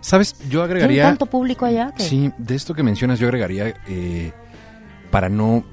¿Sabes? 0.00 0.36
Yo 0.48 0.62
agregaría... 0.62 1.04
tanto 1.04 1.26
público 1.26 1.64
allá 1.64 1.92
que... 1.96 2.02
Sí, 2.02 2.30
de 2.36 2.54
esto 2.54 2.74
que 2.74 2.82
mencionas 2.82 3.18
yo 3.18 3.26
agregaría, 3.26 3.74
eh, 3.88 4.32
para 5.10 5.28
no 5.28 5.64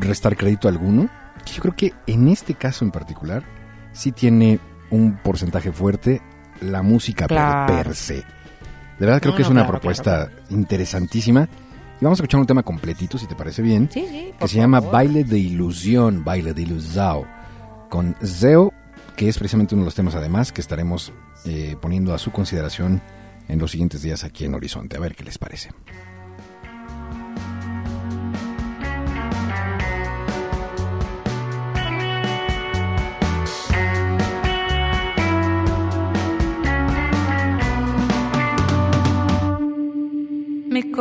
restar 0.00 0.36
crédito 0.36 0.68
alguno, 0.68 1.08
que 1.44 1.52
yo 1.52 1.62
creo 1.62 1.76
que 1.76 1.92
en 2.06 2.28
este 2.28 2.54
caso 2.54 2.84
en 2.84 2.90
particular 2.90 3.44
sí 3.92 4.12
tiene 4.12 4.58
un 4.90 5.16
porcentaje 5.18 5.70
fuerte 5.72 6.20
la 6.60 6.82
música 6.82 7.26
Claro. 7.26 7.72
per 7.72 7.94
se. 7.94 8.24
De 8.98 9.06
verdad 9.06 9.20
creo 9.20 9.32
No, 9.32 9.36
que 9.36 9.42
es 9.42 9.48
no, 9.48 9.52
una 9.52 9.62
claro, 9.62 9.72
propuesta 9.80 10.30
interesantísima. 10.50 11.48
Y 12.00 12.04
vamos 12.04 12.18
a 12.18 12.22
escuchar 12.22 12.40
un 12.40 12.46
tema 12.46 12.62
completito, 12.62 13.18
si 13.18 13.26
te 13.26 13.34
parece 13.34 13.60
bien, 13.62 13.88
Sí, 13.92 14.04
sí, 14.08 14.32
que 14.38 14.48
se 14.48 14.56
llama. 14.56 14.80
Baile 14.80 15.24
de 15.24 15.38
Ilusión, 15.38 16.24
Baile 16.24 16.54
de 16.54 16.62
Ilusao, 16.62 17.26
con 17.90 18.14
Zeo, 18.24 18.72
que 19.16 19.28
es 19.28 19.36
precisamente 19.38 19.74
uno 19.74 19.82
de 19.82 19.86
los 19.86 19.94
temas 19.96 20.14
además 20.14 20.52
que 20.52 20.60
estaremos 20.60 21.12
eh, 21.44 21.76
poniendo 21.80 22.14
a 22.14 22.18
su 22.18 22.30
consideración 22.30 23.02
en 23.48 23.58
los 23.58 23.72
siguientes 23.72 24.02
días 24.02 24.22
aquí 24.24 24.44
en 24.44 24.54
Horizonte. 24.54 24.96
A 24.96 25.00
ver 25.00 25.16
qué 25.16 25.24
les 25.24 25.38
parece. 25.38 25.70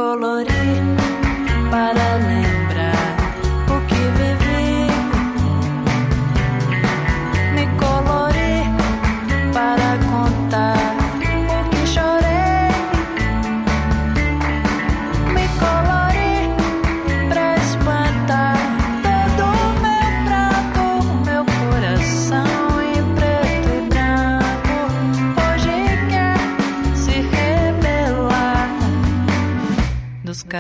Me 0.08 0.14
colorei 0.14 0.80
para 1.70 2.17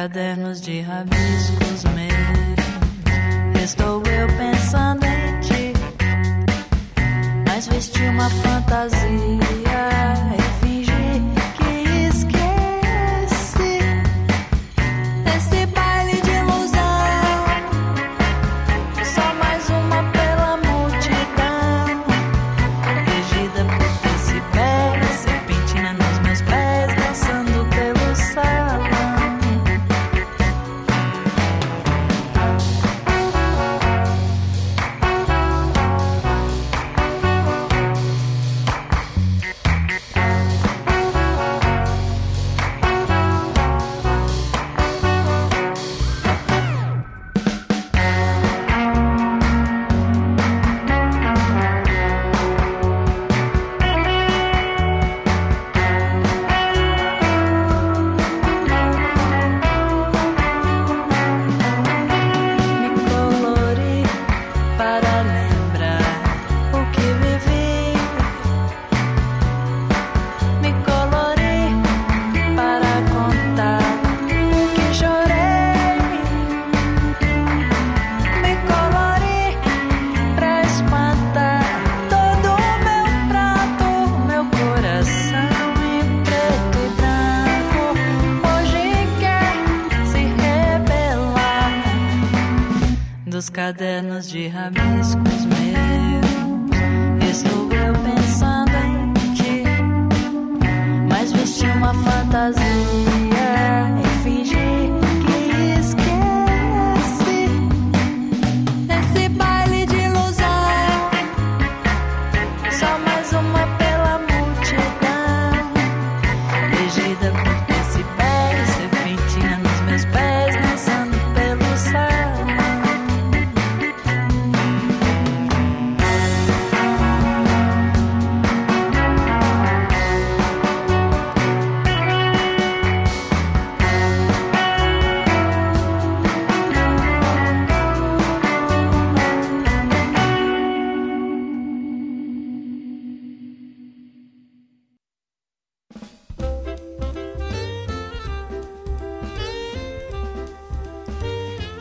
cadernos 0.07 0.61
de 0.61 0.79
rabiscos 0.79 1.83
meus. 1.93 3.61
Estou 3.61 4.01
eu 4.03 4.27
pensando 4.37 5.03
em 5.05 5.39
ti, 5.41 5.73
mas 7.45 7.67
vesti 7.67 8.03
uma 8.03 8.29
fantasia 8.29 9.46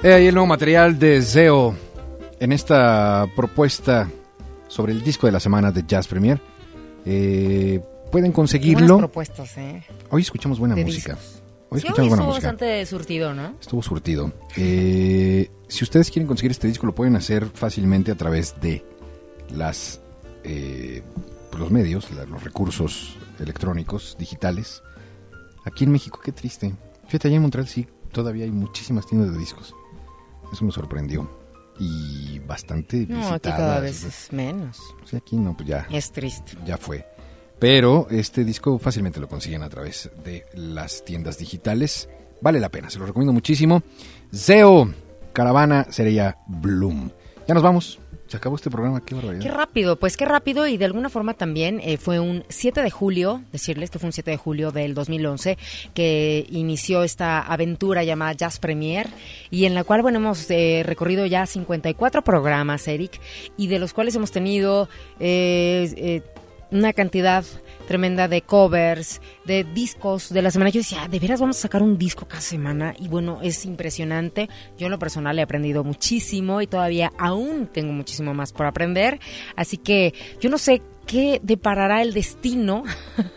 He 0.07 0.13
ahí 0.13 0.29
el 0.29 0.35
nuevo 0.35 0.47
material 0.47 1.01
de 1.01 1.21
Zeo 1.21 1.75
en 2.39 2.53
esta 2.53 3.27
propuesta 3.35 4.09
sobre 4.69 4.93
el 4.93 5.03
disco 5.03 5.27
de 5.27 5.33
la 5.33 5.41
semana 5.41 5.73
de 5.73 5.83
Jazz 5.85 6.07
Premier. 6.07 6.41
Eh, 7.05 7.81
pueden 8.13 8.31
Buenas 8.31 8.35
conseguirlo. 8.37 8.99
propuestas, 8.99 9.59
¿eh? 9.59 9.83
Hoy 10.11 10.23
escuchamos 10.23 10.61
buena 10.61 10.77
De 10.77 10.85
música. 10.85 11.15
discos. 11.15 11.43
Hoy 11.71 11.81
Sí, 11.81 11.87
escuchamos 11.89 11.99
hoy 11.99 12.09
buena 12.09 12.23
estuvo 12.23 12.35
música. 12.35 12.53
bastante 12.53 12.87
surtido, 12.87 13.35
¿no? 13.35 13.55
Estuvo 13.61 13.83
surtido. 13.83 14.33
Eh, 14.57 15.51
si 15.67 15.83
ustedes 15.83 16.09
quieren 16.13 16.29
conseguir 16.29 16.53
este 16.53 16.69
disco, 16.69 16.87
lo 16.87 16.95
pueden 16.95 17.17
hacer 17.17 17.47
fácilmente 17.53 18.13
a 18.13 18.15
través 18.15 18.55
de 18.61 18.85
las 19.53 20.01
eh, 20.45 21.03
pues, 21.51 21.61
los 21.61 21.73
medios, 21.73 22.09
los 22.13 22.45
recursos 22.45 23.17
electrónicos, 23.41 24.15
digitales. 24.21 24.85
Aquí 25.65 25.83
en 25.83 25.91
México, 25.91 26.21
qué 26.23 26.31
triste. 26.31 26.73
Fíjate, 27.07 27.27
allá 27.27 27.39
en 27.39 27.43
Montreal 27.43 27.67
sí, 27.67 27.89
todavía 28.13 28.45
hay 28.45 28.53
muchísimas 28.53 29.05
tiendas 29.05 29.33
de 29.33 29.39
discos. 29.41 29.75
Eso 30.53 30.65
me 30.65 30.73
sorprendió. 30.73 31.29
Y 31.79 32.39
bastante 32.41 32.99
No, 33.07 33.17
visitadas. 33.19 33.35
aquí 33.37 33.51
cada 33.51 33.81
vez 33.81 34.03
es 34.05 34.33
menos. 34.33 34.79
Sí, 35.05 35.17
aquí 35.17 35.37
no, 35.37 35.55
pues 35.57 35.69
ya. 35.69 35.87
Es 35.91 36.11
triste. 36.11 36.53
Ya 36.65 36.79
fue. 36.79 37.07
Pero 37.59 38.07
este 38.11 38.45
disco 38.45 38.79
fácilmente 38.79 39.21
lo 39.21 39.29
consiguen 39.29 39.63
a 39.63 39.69
través 39.69 40.11
de 40.25 40.45
las 40.55 41.05
tiendas 41.05 41.39
digitales. 41.39 42.09
Vale 42.41 42.61
la 42.61 42.69
pena, 42.71 42.91
se 42.91 42.99
lo 42.99 43.07
recomiendo 43.07 43.33
muchísimo. 43.33 43.83
Zeo, 44.35 44.91
Caravana, 45.33 45.87
sería 45.91 46.39
Bloom. 46.47 47.11
Ya 47.49 47.55
nos 47.55 47.63
vamos. 47.63 47.99
Se 48.27 48.37
acabó 48.37 48.57
este 48.57 48.71
programa, 48.71 49.05
qué 49.05 49.15
barbaridad. 49.15 49.43
Qué 49.43 49.51
rápido, 49.51 49.97
pues 49.97 50.17
qué 50.17 50.25
rápido 50.25 50.67
y 50.67 50.77
de 50.77 50.85
alguna 50.85 51.09
forma 51.09 51.35
también 51.35 51.81
eh, 51.83 51.97
fue 51.97 52.19
un 52.19 52.45
7 52.49 52.83
de 52.83 52.91
julio, 52.91 53.43
decirles 53.53 53.91
que 53.91 53.99
fue 53.99 54.09
un 54.09 54.13
7 54.13 54.33
de 54.33 54.37
julio 54.37 54.73
del 54.73 54.95
2011 54.95 55.57
que 55.95 56.47
inició 56.51 57.05
esta 57.05 57.41
aventura 57.41 58.03
llamada 58.03 58.33
Jazz 58.33 58.59
Premier 58.59 59.09
y 59.51 59.67
en 59.67 59.75
la 59.75 59.85
cual, 59.85 60.03
bueno, 60.03 60.19
hemos 60.19 60.51
eh, 60.51 60.83
recorrido 60.85 61.25
ya 61.27 61.47
54 61.47 62.23
programas, 62.23 62.89
Eric, 62.89 63.21
y 63.57 63.69
de 63.69 63.79
los 63.79 63.93
cuales 63.93 64.15
hemos 64.17 64.33
tenido 64.33 64.89
eh, 65.21 65.93
eh, 65.97 66.23
una 66.71 66.93
cantidad 66.93 67.45
tremenda 67.87 68.29
de 68.29 68.43
covers, 68.43 69.21
de 69.45 69.65
discos 69.65 70.33
de 70.33 70.43
la 70.43 70.51
semana. 70.51 70.71
Yo 70.71 70.81
decía, 70.81 71.03
"Ah, 71.05 71.09
de 71.09 71.19
veras 71.19 71.41
vamos 71.41 71.59
a 71.59 71.63
sacar 71.63 71.83
un 71.83 71.99
disco 71.99 72.27
cada 72.27 72.41
semana 72.41 72.95
y 72.99 73.09
bueno, 73.09 73.39
es 73.43 73.65
impresionante. 73.65 74.49
Yo 74.77 74.87
en 74.87 74.93
lo 74.93 74.99
personal 74.99 75.39
he 75.39 75.43
aprendido 75.43 75.85
muchísimo 75.85 76.61
y 76.61 76.67
todavía 76.67 77.13
aún 77.19 77.69
tengo 77.73 77.93
muchísimo 77.93 78.35
más 78.35 78.53
por 78.53 78.67
aprender. 78.67 79.21
Así 79.55 79.77
que 79.77 80.15
yo 80.41 80.51
no 80.51 80.59
sé 80.59 80.83
qué 81.07 81.41
deparará 81.43 82.03
el 82.03 82.13
destino 82.13 82.83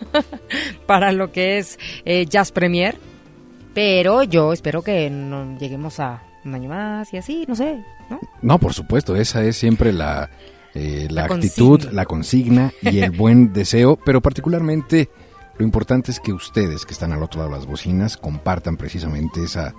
para 0.88 1.12
lo 1.12 1.32
que 1.32 1.60
es 1.60 1.78
eh, 2.06 2.26
Jazz 2.26 2.52
Premier, 2.52 2.98
pero 3.74 4.24
yo 4.24 4.54
espero 4.54 4.82
que 4.82 5.10
no 5.10 5.58
lleguemos 5.60 6.00
a 6.00 6.24
un 6.44 6.56
año 6.56 6.70
más 6.70 7.14
y 7.14 7.18
así, 7.18 7.46
no 7.48 7.56
sé, 7.56 7.84
¿no? 8.10 8.20
No, 8.42 8.58
por 8.58 8.74
supuesto, 8.74 9.16
esa 9.16 9.44
es 9.44 9.58
siempre 9.58 9.94
la, 9.94 10.30
eh, 10.76 11.08
la, 11.10 11.28
La 11.28 11.36
actitud, 11.36 11.82
la 11.92 12.06
consigna 12.06 12.72
y 12.82 13.00
el 13.00 13.12
buen 13.18 13.54
deseo, 13.54 13.98
pero 14.04 14.22
particularmente 14.22 15.10
lo 15.58 15.66
importante 15.66 16.12
es 16.12 16.20
que 16.20 16.32
ustedes 16.32 16.86
que 16.86 16.94
están 16.94 17.12
al 17.12 17.22
otro 17.22 17.40
lado 17.40 17.52
de 17.52 17.58
las 17.58 17.66
bocinas 17.66 18.16
compartan 18.16 18.78
precisamente 18.78 19.44
esa, 19.44 19.74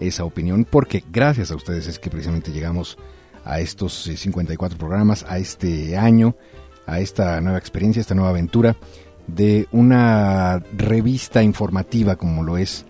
esa 0.00 0.24
opinión, 0.24 0.64
porque 0.64 1.02
gracias 1.10 1.50
a 1.50 1.56
ustedes 1.56 1.86
es 1.86 1.98
que 1.98 2.10
precisamente 2.10 2.52
llegamos 2.52 2.98
a 3.44 3.60
estos 3.60 4.06
eh, 4.06 4.16
54 4.16 4.78
programas, 4.78 5.24
a 5.28 5.38
este 5.38 5.96
año, 5.96 6.36
a 6.86 7.00
esta 7.00 7.40
nueva 7.40 7.58
experiencia, 7.58 8.00
esta 8.00 8.14
nueva 8.14 8.30
aventura 8.30 8.76
de 9.26 9.66
una 9.72 10.62
revista 10.76 11.42
informativa 11.42 12.16
como 12.16 12.42
lo 12.42 12.58
es, 12.58 12.84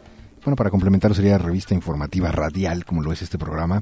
bueno, 0.45 0.57
para 0.57 0.71
complementarlo 0.71 1.15
sería 1.15 1.39
revista 1.39 1.75
informativa 1.75 2.31
radial 2.31 2.85
como 2.85 3.03
lo 3.03 3.13
es 3.13 3.23
este 3.23 3.39
programa, 3.39 3.81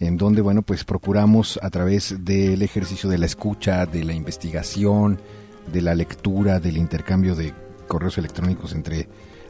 en 0.00 0.16
donde, 0.16 0.40
bueno, 0.42 0.62
pues 0.62 0.84
procuramos 0.84 1.58
a 1.62 1.70
través 1.70 2.16
del 2.24 2.62
ejercicio 2.62 3.08
de 3.08 3.18
la 3.18 3.26
escucha, 3.26 3.86
de 3.86 4.04
la 4.04 4.12
investigación, 4.12 5.20
de 5.72 5.80
la 5.82 5.94
lectura, 5.94 6.60
del 6.60 6.76
intercambio 6.76 7.34
de 7.34 7.52
correos 7.88 8.18
electrónicos 8.18 8.72
entre 8.72 9.08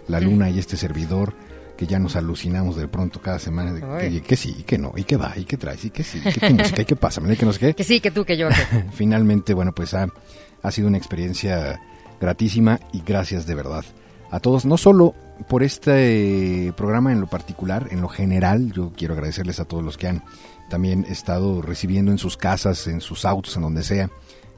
la 0.08 0.20
luna 0.20 0.50
y 0.50 0.58
este 0.58 0.76
servidor, 0.76 1.34
que 1.76 1.86
ya 1.86 1.98
nos 1.98 2.14
alucinamos 2.14 2.76
de 2.76 2.86
pronto 2.86 3.20
cada 3.20 3.38
semana 3.38 3.72
de 3.72 3.80
que, 4.10 4.22
que 4.22 4.36
sí, 4.36 4.54
y 4.60 4.62
que 4.62 4.78
no, 4.78 4.92
y 4.96 5.04
que 5.04 5.16
va, 5.16 5.32
y 5.36 5.44
que 5.44 5.56
traes, 5.56 5.84
y 5.84 5.90
que 5.90 6.04
sí, 6.04 6.20
y 6.24 6.32
que 6.32 6.50
música, 6.50 6.82
y 6.82 6.84
que 6.84 6.94
pasa, 6.94 7.20
y 7.28 7.36
que 7.36 7.46
no 7.46 7.52
sé 7.52 7.58
qué. 7.58 7.74
Que 7.76 7.84
sí, 7.84 8.00
que 8.00 8.10
tú, 8.12 8.24
que 8.24 8.36
yo. 8.36 8.48
que- 8.48 8.84
Finalmente, 8.92 9.54
bueno, 9.54 9.72
pues 9.74 9.92
ha, 9.94 10.06
ha 10.62 10.70
sido 10.70 10.86
una 10.88 10.98
experiencia 10.98 11.80
gratísima 12.20 12.78
y 12.92 13.00
gracias 13.04 13.46
de 13.46 13.54
verdad 13.56 13.84
a 14.34 14.40
todos, 14.40 14.64
no 14.64 14.76
solo 14.76 15.14
por 15.48 15.62
este 15.62 16.66
eh, 16.66 16.72
programa 16.72 17.12
en 17.12 17.20
lo 17.20 17.28
particular, 17.28 17.88
en 17.90 18.00
lo 18.00 18.08
general, 18.08 18.72
yo 18.72 18.92
quiero 18.96 19.14
agradecerles 19.14 19.60
a 19.60 19.64
todos 19.64 19.84
los 19.84 19.96
que 19.96 20.08
han 20.08 20.24
también 20.68 21.06
estado 21.08 21.62
recibiendo 21.62 22.10
en 22.10 22.18
sus 22.18 22.36
casas, 22.36 22.88
en 22.88 23.00
sus 23.00 23.24
autos, 23.24 23.54
en 23.56 23.62
donde 23.62 23.84
sea, 23.84 24.10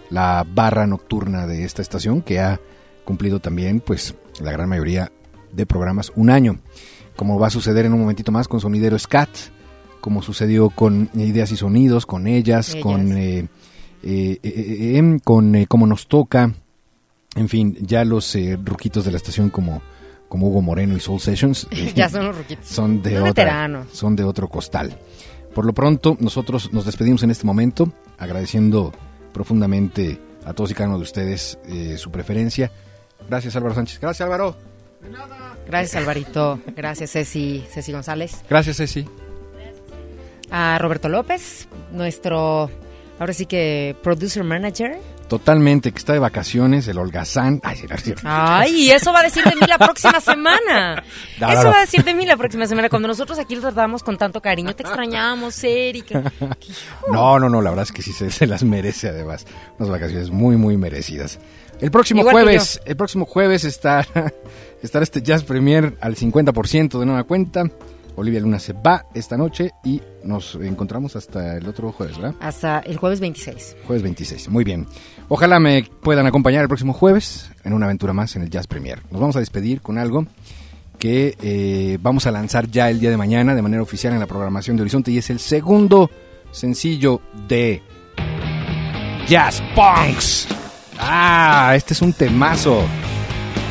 la 0.08 0.46
barra 0.48 0.86
nocturna 0.86 1.46
de 1.46 1.64
esta 1.64 1.82
estación 1.82 2.22
que 2.22 2.40
ha 2.40 2.58
cumplido 3.04 3.40
también, 3.40 3.80
pues, 3.80 4.14
la 4.40 4.50
gran 4.52 4.68
mayoría 4.68 5.12
de 5.52 5.66
programas 5.66 6.10
un 6.16 6.30
año, 6.30 6.58
como 7.14 7.38
va 7.38 7.48
a 7.48 7.50
suceder 7.50 7.84
en 7.84 7.92
un 7.92 8.00
momentito 8.00 8.32
más 8.32 8.48
con 8.48 8.60
Sonidero 8.60 8.98
Scat, 8.98 9.28
como 10.00 10.22
sucedió 10.22 10.70
con 10.70 11.10
Ideas 11.14 11.52
y 11.52 11.56
Sonidos, 11.56 12.06
con 12.06 12.26
ellas, 12.26 12.70
Ellas. 12.70 12.82
con 12.82 13.12
eh, 13.18 13.48
eh, 14.02 14.38
eh, 14.40 14.40
eh, 14.42 14.98
em, 14.98 15.18
con 15.18 15.54
eh, 15.54 15.66
Como 15.66 15.86
Nos 15.86 16.06
Toca, 16.06 16.54
en 17.36 17.48
fin, 17.48 17.76
ya 17.80 18.04
los 18.04 18.34
eh, 18.34 18.58
ruquitos 18.62 19.04
de 19.04 19.12
la 19.12 19.18
estación 19.18 19.50
como, 19.50 19.82
como 20.28 20.48
Hugo 20.48 20.62
Moreno 20.62 20.96
y 20.96 21.00
Soul 21.00 21.20
Sessions 21.20 21.68
ya 21.94 22.08
son 22.08 22.26
los 22.26 22.36
ruquitos. 22.36 22.66
son 22.66 23.02
de 23.02 23.20
otra, 23.20 23.86
son 23.92 24.16
de 24.16 24.24
otro 24.24 24.48
costal. 24.48 24.98
Por 25.54 25.64
lo 25.64 25.72
pronto, 25.72 26.16
nosotros 26.20 26.72
nos 26.72 26.84
despedimos 26.84 27.22
en 27.22 27.30
este 27.30 27.46
momento, 27.46 27.92
agradeciendo 28.18 28.92
profundamente 29.32 30.20
a 30.44 30.52
todos 30.52 30.70
y 30.70 30.74
cada 30.74 30.88
uno 30.88 30.98
de 30.98 31.04
ustedes 31.04 31.58
eh, 31.66 31.96
su 31.98 32.10
preferencia. 32.10 32.70
Gracias 33.28 33.54
Álvaro 33.56 33.74
Sánchez. 33.74 34.00
Gracias 34.00 34.24
Álvaro. 34.24 34.56
Gracias, 35.66 35.96
Alvarito. 35.96 36.60
Gracias, 36.76 37.12
Ceci, 37.12 37.64
Ceci 37.70 37.92
González. 37.92 38.42
Gracias 38.48 38.76
Ceci. 38.76 39.06
A 40.50 40.78
Roberto 40.78 41.08
López, 41.08 41.68
nuestro, 41.92 42.70
ahora 43.18 43.32
sí 43.32 43.46
que, 43.46 43.96
producer 44.02 44.44
manager. 44.44 44.98
Totalmente, 45.28 45.90
que 45.90 45.98
está 45.98 46.12
de 46.12 46.20
vacaciones, 46.20 46.86
el 46.86 46.98
holgazán. 46.98 47.60
Ay. 47.64 47.82
Ay, 48.24 48.90
eso 48.92 49.12
va 49.12 49.20
a 49.20 49.22
decir 49.24 49.42
de 49.44 49.56
mí 49.56 49.66
la 49.66 49.78
próxima 49.78 50.20
semana. 50.20 51.02
No, 51.38 51.48
eso 51.50 51.58
no, 51.58 51.64
no. 51.64 51.70
va 51.72 51.78
a 51.78 51.80
decir 51.80 52.02
de 52.02 52.14
mí 52.14 52.24
la 52.24 52.36
próxima 52.36 52.66
semana. 52.66 52.88
Cuando 52.88 53.08
nosotros 53.08 53.38
aquí 53.38 53.54
lo 53.56 53.60
tratamos 53.60 54.02
con 54.02 54.16
tanto 54.16 54.40
cariño, 54.40 54.74
te 54.74 54.82
extrañamos, 54.84 55.62
Erika. 55.64 56.32
No, 57.12 57.38
no, 57.38 57.50
no, 57.50 57.60
la 57.60 57.70
verdad 57.70 57.82
es 57.82 57.92
que 57.92 58.00
sí 58.00 58.12
se, 58.12 58.30
se 58.30 58.46
las 58.46 58.64
merece 58.64 59.08
además. 59.08 59.44
Unas 59.78 59.90
vacaciones 59.90 60.30
muy, 60.30 60.56
muy 60.56 60.78
merecidas. 60.78 61.38
El 61.80 61.90
próximo 61.90 62.20
Igual 62.20 62.44
jueves, 62.44 62.80
el 62.86 62.96
próximo 62.96 63.26
jueves 63.26 63.64
está, 63.64 64.06
estará 64.82 65.02
este 65.02 65.20
Jazz 65.20 65.44
Premier 65.44 65.96
al 66.00 66.16
50% 66.16 66.98
de 66.98 67.06
nueva 67.06 67.24
cuenta. 67.24 67.64
Olivia 68.16 68.40
Luna 68.40 68.58
se 68.58 68.72
va 68.72 69.04
esta 69.12 69.36
noche 69.36 69.72
y 69.84 70.00
nos 70.24 70.54
encontramos 70.54 71.16
hasta 71.16 71.58
el 71.58 71.68
otro 71.68 71.92
jueves, 71.92 72.16
¿verdad? 72.16 72.34
Hasta 72.40 72.78
el 72.78 72.96
jueves 72.96 73.20
26. 73.20 73.76
Jueves 73.86 74.02
26, 74.02 74.48
muy 74.48 74.64
bien. 74.64 74.86
Ojalá 75.28 75.58
me 75.58 75.88
puedan 76.02 76.26
acompañar 76.26 76.62
el 76.62 76.68
próximo 76.68 76.92
jueves 76.92 77.50
en 77.64 77.72
una 77.72 77.86
aventura 77.86 78.12
más 78.12 78.36
en 78.36 78.42
el 78.42 78.50
Jazz 78.50 78.66
Premier. 78.68 79.02
Nos 79.10 79.20
vamos 79.20 79.34
a 79.36 79.40
despedir 79.40 79.80
con 79.80 79.98
algo 79.98 80.26
que 81.00 81.36
eh, 81.42 81.98
vamos 82.00 82.26
a 82.26 82.30
lanzar 82.30 82.70
ya 82.70 82.88
el 82.90 83.00
día 83.00 83.10
de 83.10 83.16
mañana 83.16 83.54
de 83.54 83.62
manera 83.62 83.82
oficial 83.82 84.12
en 84.12 84.20
la 84.20 84.26
programación 84.26 84.76
de 84.76 84.82
Horizonte 84.82 85.10
y 85.10 85.18
es 85.18 85.28
el 85.30 85.40
segundo 85.40 86.10
sencillo 86.52 87.20
de 87.48 87.82
Jazz 89.26 89.62
Punks. 89.74 90.46
Ah, 90.98 91.72
este 91.76 91.92
es 91.94 92.02
un 92.02 92.12
temazo. 92.12 92.82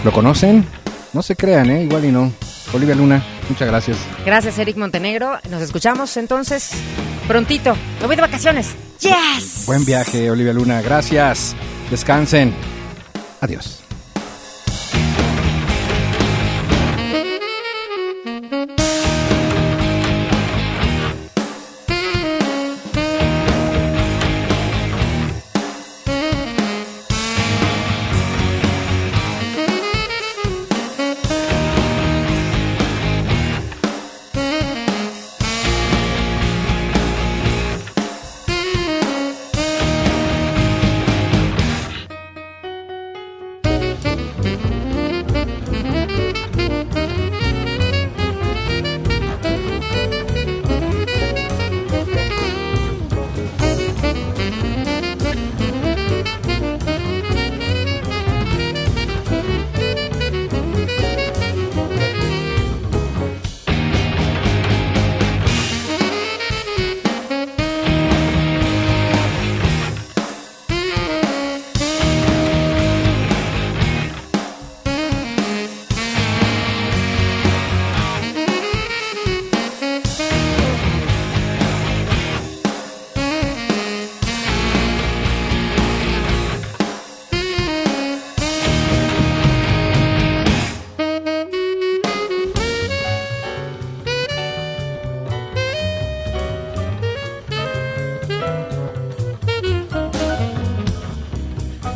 ¿Lo 0.03 0.12
conocen? 0.12 0.66
No 1.14 1.22
se 1.22 1.38
crean, 1.38 1.72
¿eh? 1.72 1.84
Igual 1.84 2.06
y 2.06 2.12
no. 2.12 2.32
Olivia 2.74 2.95
Luna, 2.95 3.24
muchas 3.47 3.68
gracias. 3.68 3.97
Gracias, 4.26 4.60
Eric 4.60 4.76
Montenegro. 4.76 5.39
Nos 5.49 5.62
escuchamos 5.62 6.18
entonces 6.18 6.74
prontito. 7.26 7.76
Me 7.99 8.07
voy 8.07 8.15
de 8.15 8.21
vacaciones. 8.21 8.76
¡Yes! 8.99 9.63
Buen 9.65 9.86
viaje, 9.86 10.30
Olivia 10.32 10.53
Luna. 10.53 10.82
Gracias. 10.82 11.55
Descansen. 11.89 12.53
Adiós. 13.41 13.85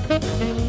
Música 0.09 0.68